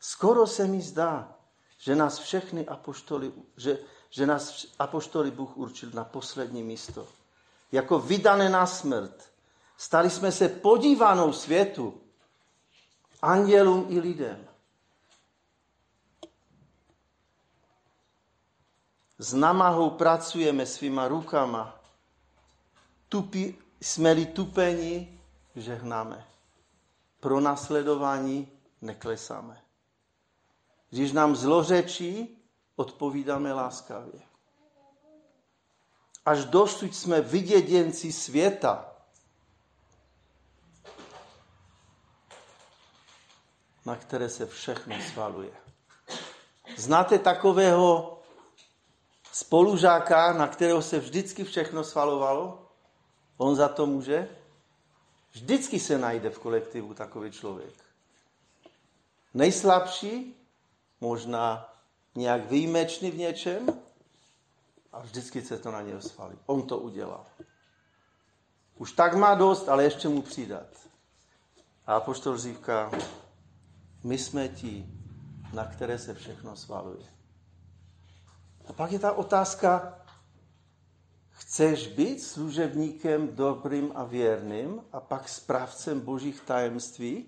Skoro 0.00 0.46
se 0.46 0.66
mi 0.66 0.80
zdá, 0.80 1.36
že 1.78 1.96
nás 1.96 2.18
všechny 2.18 2.66
apoštoly, 2.66 3.32
že, 3.56 3.78
že 4.10 4.26
nás 4.26 4.66
apoštoly 4.78 5.30
Bůh 5.30 5.56
určil 5.56 5.90
na 5.94 6.04
poslední 6.04 6.62
místo. 6.62 7.08
Jako 7.72 7.98
vydané 7.98 8.48
na 8.48 8.66
smrt. 8.66 9.30
Stali 9.76 10.10
jsme 10.10 10.32
se 10.32 10.48
podívanou 10.48 11.32
světu, 11.32 12.00
andělům 13.22 13.86
i 13.88 14.00
lidem. 14.00 14.48
S 19.18 19.32
namahou 19.32 19.90
pracujeme 19.90 20.66
svýma 20.66 21.08
rukama. 21.08 21.80
Tupi, 23.08 23.58
jsme-li 23.80 24.26
tupeni, 24.26 25.20
žehnáme. 25.56 26.26
Pro 27.20 27.40
nasledování 27.40 28.48
neklesáme. 28.80 29.69
Když 30.90 31.12
nám 31.12 31.36
zlořečí, 31.36 32.38
odpovídáme 32.76 33.52
láskavě. 33.52 34.20
Až 36.26 36.44
dosud 36.44 36.94
jsme 36.96 37.20
viděděnci 37.20 38.12
světa, 38.12 38.92
na 43.86 43.96
které 43.96 44.28
se 44.28 44.46
všechno 44.46 44.94
svaluje. 45.12 45.52
Znáte 46.76 47.18
takového 47.18 48.20
spolužáka, 49.32 50.32
na 50.32 50.48
kterého 50.48 50.82
se 50.82 50.98
vždycky 50.98 51.44
všechno 51.44 51.84
svalovalo? 51.84 52.66
On 53.36 53.56
za 53.56 53.68
to 53.68 53.86
může? 53.86 54.36
Vždycky 55.32 55.80
se 55.80 55.98
najde 55.98 56.30
v 56.30 56.38
kolektivu 56.38 56.94
takový 56.94 57.30
člověk. 57.30 57.74
Nejslabší, 59.34 60.39
možná 61.00 61.74
nějak 62.14 62.50
výjimečný 62.50 63.10
v 63.10 63.18
něčem, 63.18 63.66
a 64.92 65.00
vždycky 65.00 65.42
se 65.42 65.58
to 65.58 65.70
na 65.70 65.82
něj 65.82 66.02
svalí. 66.02 66.38
On 66.46 66.62
to 66.62 66.78
udělal. 66.78 67.26
Už 68.76 68.92
tak 68.92 69.14
má 69.14 69.34
dost, 69.34 69.68
ale 69.68 69.84
ještě 69.84 70.08
mu 70.08 70.22
přidat. 70.22 70.66
A 71.86 71.94
apoštol 71.94 72.38
říká, 72.38 72.90
my 74.04 74.18
jsme 74.18 74.48
ti, 74.48 74.86
na 75.52 75.64
které 75.64 75.98
se 75.98 76.14
všechno 76.14 76.56
svaluje. 76.56 77.06
A 78.66 78.72
pak 78.72 78.92
je 78.92 78.98
ta 78.98 79.12
otázka, 79.12 79.98
chceš 81.30 81.86
být 81.86 82.22
služebníkem 82.22 83.36
dobrým 83.36 83.92
a 83.94 84.04
věrným 84.04 84.82
a 84.92 85.00
pak 85.00 85.28
správcem 85.28 86.00
božích 86.00 86.40
tajemství? 86.40 87.26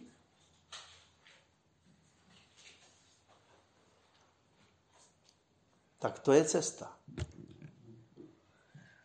Tak 6.02 6.18
to 6.18 6.32
je 6.32 6.44
cesta. 6.44 6.90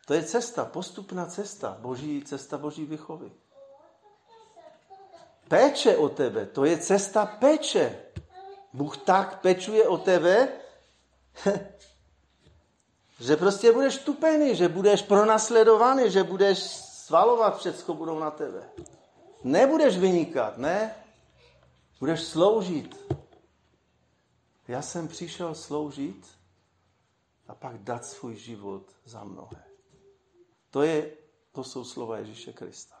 To 0.06 0.14
je 0.14 0.22
cesta, 0.22 0.64
postupná 0.64 1.26
cesta, 1.26 1.76
boží, 1.80 2.24
cesta 2.24 2.58
boží 2.58 2.84
vychovy. 2.84 3.30
Péče 5.48 5.96
o 5.96 6.08
tebe, 6.08 6.46
to 6.46 6.64
je 6.64 6.78
cesta 6.78 7.26
péče. 7.26 8.02
Bůh 8.72 8.96
tak 8.96 9.40
pečuje 9.40 9.88
o 9.88 9.98
tebe, 9.98 10.48
že 13.20 13.36
prostě 13.36 13.72
budeš 13.72 13.98
tupený, 13.98 14.56
že 14.56 14.68
budeš 14.68 15.02
pronasledovaný, 15.02 16.10
že 16.10 16.22
budeš 16.22 16.58
svalovat 17.06 17.58
všecko 17.58 17.94
budou 17.94 18.18
na 18.18 18.30
tebe. 18.30 18.70
Nebudeš 19.44 19.98
vynikat, 19.98 20.58
ne? 20.58 20.94
Budeš 22.00 22.22
sloužit. 22.22 23.14
Já 24.68 24.82
jsem 24.82 25.08
přišel 25.08 25.54
sloužit 25.54 26.37
a 27.48 27.54
pak 27.54 27.78
dát 27.78 28.06
svůj 28.06 28.36
život 28.36 28.96
za 29.04 29.24
mnohé. 29.24 29.64
To, 30.70 30.82
je, 30.82 31.10
to 31.52 31.64
jsou 31.64 31.84
slova 31.84 32.18
Ježíše 32.18 32.52
Krista. 32.52 32.96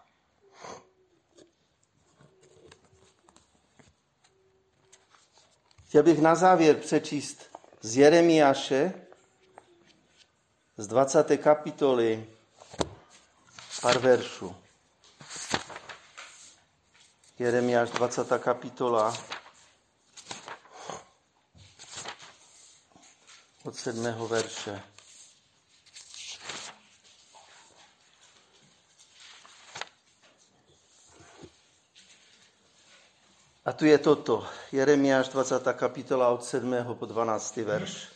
Chtěl 5.86 6.02
bych 6.02 6.20
na 6.20 6.34
závěr 6.34 6.76
přečíst 6.76 7.58
z 7.80 7.96
Jeremiáše, 7.96 8.92
z 10.76 10.86
20. 10.86 11.36
kapitoly, 11.36 12.30
pár 13.82 13.98
veršů. 13.98 14.56
Jeremiáš 17.38 17.90
20. 17.90 18.38
kapitola, 18.38 19.16
od 23.68 23.76
sedmého 23.76 24.28
verše. 24.28 24.82
A 33.64 33.72
tu 33.72 33.84
je 33.84 33.98
toto, 33.98 34.46
Jeremiáš 34.72 35.28
20. 35.28 35.72
kapitola 35.72 36.28
od 36.28 36.44
7. 36.44 36.74
po 36.94 37.06
12. 37.06 37.56
verš. 37.56 38.08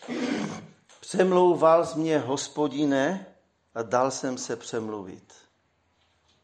Přemlouval 1.01 1.87
z 1.87 1.95
mě 1.95 2.19
hospodine 2.19 3.27
a 3.75 3.83
dal 3.83 4.11
jsem 4.11 4.39
se 4.39 4.57
přemluvit. 4.57 5.35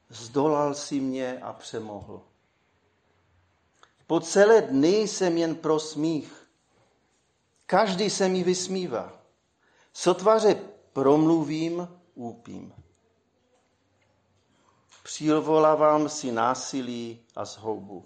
Zdolal 0.08 0.74
si 0.74 1.00
mě 1.00 1.38
a 1.42 1.52
přemohl. 1.52 2.22
Po 4.06 4.20
celé 4.20 4.60
dny 4.62 5.08
jsem 5.08 5.38
jen 5.38 5.54
pro 5.54 5.80
smích. 5.80 6.47
Každý 7.70 8.10
se 8.10 8.28
mi 8.28 8.44
vysmívá. 8.44 9.12
Sotvaře 9.92 10.54
promluvím, 10.92 11.88
úpím. 12.14 12.72
Přivolávám 15.02 16.08
si 16.08 16.32
násilí 16.32 17.20
a 17.36 17.44
zhoubu. 17.44 18.04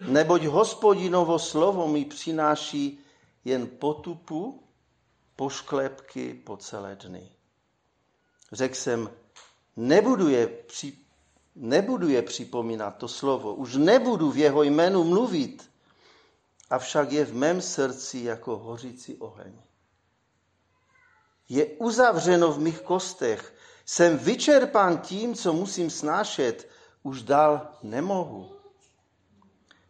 Neboť 0.00 0.44
hospodinovo 0.44 1.38
slovo 1.38 1.88
mi 1.88 2.04
přináší 2.04 2.98
jen 3.44 3.66
potupu, 3.66 4.62
pošklepky 5.36 6.34
po 6.34 6.56
celé 6.56 6.96
dny. 6.96 7.28
Řekl 8.52 8.74
jsem, 8.74 9.10
nebudu 9.76 10.28
je, 10.28 10.46
při, 10.46 10.98
nebudu 11.54 12.08
je 12.08 12.22
připomínat 12.22 12.96
to 12.96 13.08
slovo, 13.08 13.54
už 13.54 13.76
nebudu 13.76 14.30
v 14.30 14.36
jeho 14.36 14.62
jménu 14.62 15.04
mluvit, 15.04 15.71
avšak 16.72 17.12
je 17.12 17.24
v 17.24 17.34
mém 17.34 17.60
srdci 17.60 18.18
jako 18.18 18.56
hořící 18.56 19.16
oheň. 19.16 19.52
je 21.48 21.66
uzavřeno 21.66 22.52
v 22.52 22.58
mých 22.58 22.80
kostech. 22.80 23.54
Jsem 23.84 24.18
vyčerpán 24.18 24.98
tím, 24.98 25.34
co 25.34 25.52
musím 25.52 25.90
snášet, 25.90 26.68
už 27.02 27.22
dál 27.22 27.76
nemohu. 27.82 28.56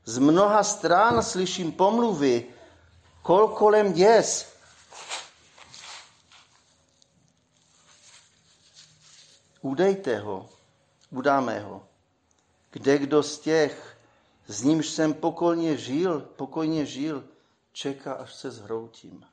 Z 0.05 0.19
mnoha 0.19 0.65
stran 0.65 1.23
slyším 1.23 1.73
pomluvy, 1.73 2.47
kol 3.23 3.49
kolem 3.49 3.93
děs. 3.93 4.53
Udejte 9.61 10.19
ho, 10.19 10.49
udáme 11.11 11.61
ho. 11.61 11.87
Kde 12.71 12.99
kdo 12.99 13.23
z 13.23 13.39
těch, 13.39 13.92
s 14.53 14.63
nímž 14.63 14.89
jsem 14.89 15.15
pokojně 15.15 15.77
žil, 15.77 16.21
pokojně 16.21 16.87
žil, 16.87 17.25
čeká, 17.73 18.13
až 18.13 18.35
se 18.35 18.51
zhroutím. 18.51 19.27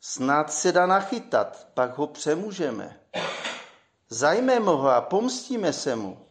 Snad 0.00 0.52
se 0.52 0.72
dá 0.72 0.86
nachytat, 0.86 1.68
pak 1.74 1.98
ho 1.98 2.06
přemůžeme. 2.06 3.00
Zajmeme 4.08 4.70
ho 4.70 4.88
a 4.88 5.00
pomstíme 5.00 5.72
se 5.72 5.96
mu. 5.96 6.26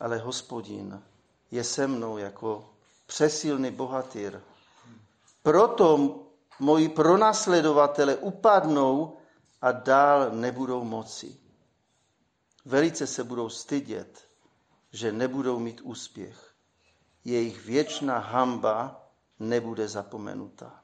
Ale 0.00 0.18
hospodin 0.18 1.02
je 1.50 1.64
se 1.64 1.86
mnou 1.86 2.18
jako 2.18 2.70
přesilný 3.06 3.70
bohatýr. 3.70 4.40
Proto 5.42 6.20
moji 6.60 6.88
pronásledovatele 6.88 8.16
upadnou 8.16 9.16
a 9.62 9.72
dál 9.72 10.30
nebudou 10.30 10.84
moci. 10.84 11.36
Velice 12.64 13.06
se 13.06 13.24
budou 13.24 13.48
stydět, 13.48 14.27
že 14.92 15.12
nebudou 15.12 15.58
mít 15.58 15.80
úspěch. 15.80 16.54
Jejich 17.24 17.64
věčná 17.64 18.18
hamba 18.18 19.08
nebude 19.38 19.88
zapomenuta. 19.88 20.82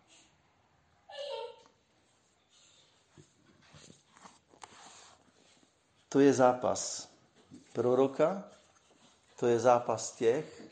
To 6.08 6.20
je 6.20 6.32
zápas 6.32 7.08
proroka, 7.72 8.44
to 9.36 9.46
je 9.46 9.60
zápas 9.60 10.12
těch, 10.12 10.62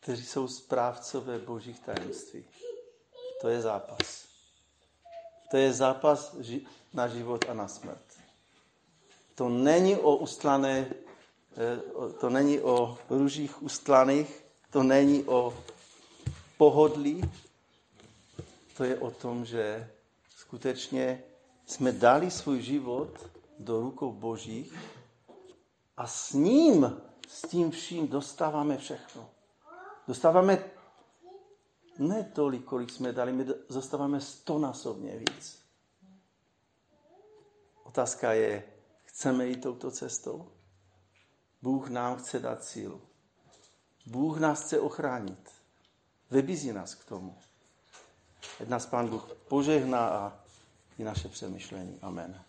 kteří 0.00 0.24
jsou 0.26 0.48
správcové 0.48 1.38
božích 1.38 1.80
tajemství. 1.80 2.44
To 3.40 3.48
je 3.48 3.60
zápas. 3.60 4.24
To 5.50 5.56
je 5.56 5.72
zápas 5.72 6.36
na 6.92 7.08
život 7.08 7.44
a 7.48 7.54
na 7.54 7.68
smrt. 7.68 8.04
To 9.34 9.48
není 9.48 9.96
o 9.96 10.16
ustlané, 10.16 10.90
to 12.20 12.30
není 12.30 12.60
o 12.60 12.98
růžích 13.10 13.62
ustlaných, 13.62 14.44
to 14.70 14.82
není 14.82 15.24
o 15.24 15.54
pohodlí, 16.56 17.30
to 18.76 18.84
je 18.84 18.98
o 18.98 19.10
tom, 19.10 19.44
že 19.44 19.90
skutečně 20.28 21.22
jsme 21.66 21.92
dali 21.92 22.30
svůj 22.30 22.62
život 22.62 23.30
do 23.58 23.80
rukou 23.80 24.12
Božích 24.12 24.74
a 25.96 26.06
s 26.06 26.32
ním, 26.32 27.00
s 27.28 27.42
tím 27.42 27.70
vším 27.70 28.08
dostáváme 28.08 28.78
všechno. 28.78 29.30
Dostáváme 30.08 30.64
ne 31.98 32.30
tolik, 32.34 32.64
kolik 32.64 32.90
jsme 32.90 33.12
dali, 33.12 33.32
my 33.32 33.46
dostáváme 33.70 34.20
stonásobně 34.20 35.18
víc. 35.18 35.62
Otázka 37.84 38.32
je, 38.32 38.64
chceme 39.04 39.46
jít 39.46 39.62
touto 39.62 39.90
cestou? 39.90 40.46
Bůh 41.62 41.88
nám 41.88 42.16
chce 42.16 42.38
dát 42.38 42.64
sílu. 42.64 43.00
Bůh 44.06 44.40
nás 44.40 44.62
chce 44.62 44.80
ochránit. 44.80 45.50
Vybízí 46.30 46.72
nás 46.72 46.94
k 46.94 47.04
tomu. 47.04 47.38
Ať 48.60 48.68
nás 48.68 48.86
Pán 48.86 49.08
Bůh 49.08 49.34
požehná 49.48 50.08
a 50.08 50.38
i 50.98 51.04
naše 51.04 51.28
přemýšlení. 51.28 51.98
Amen. 52.02 52.44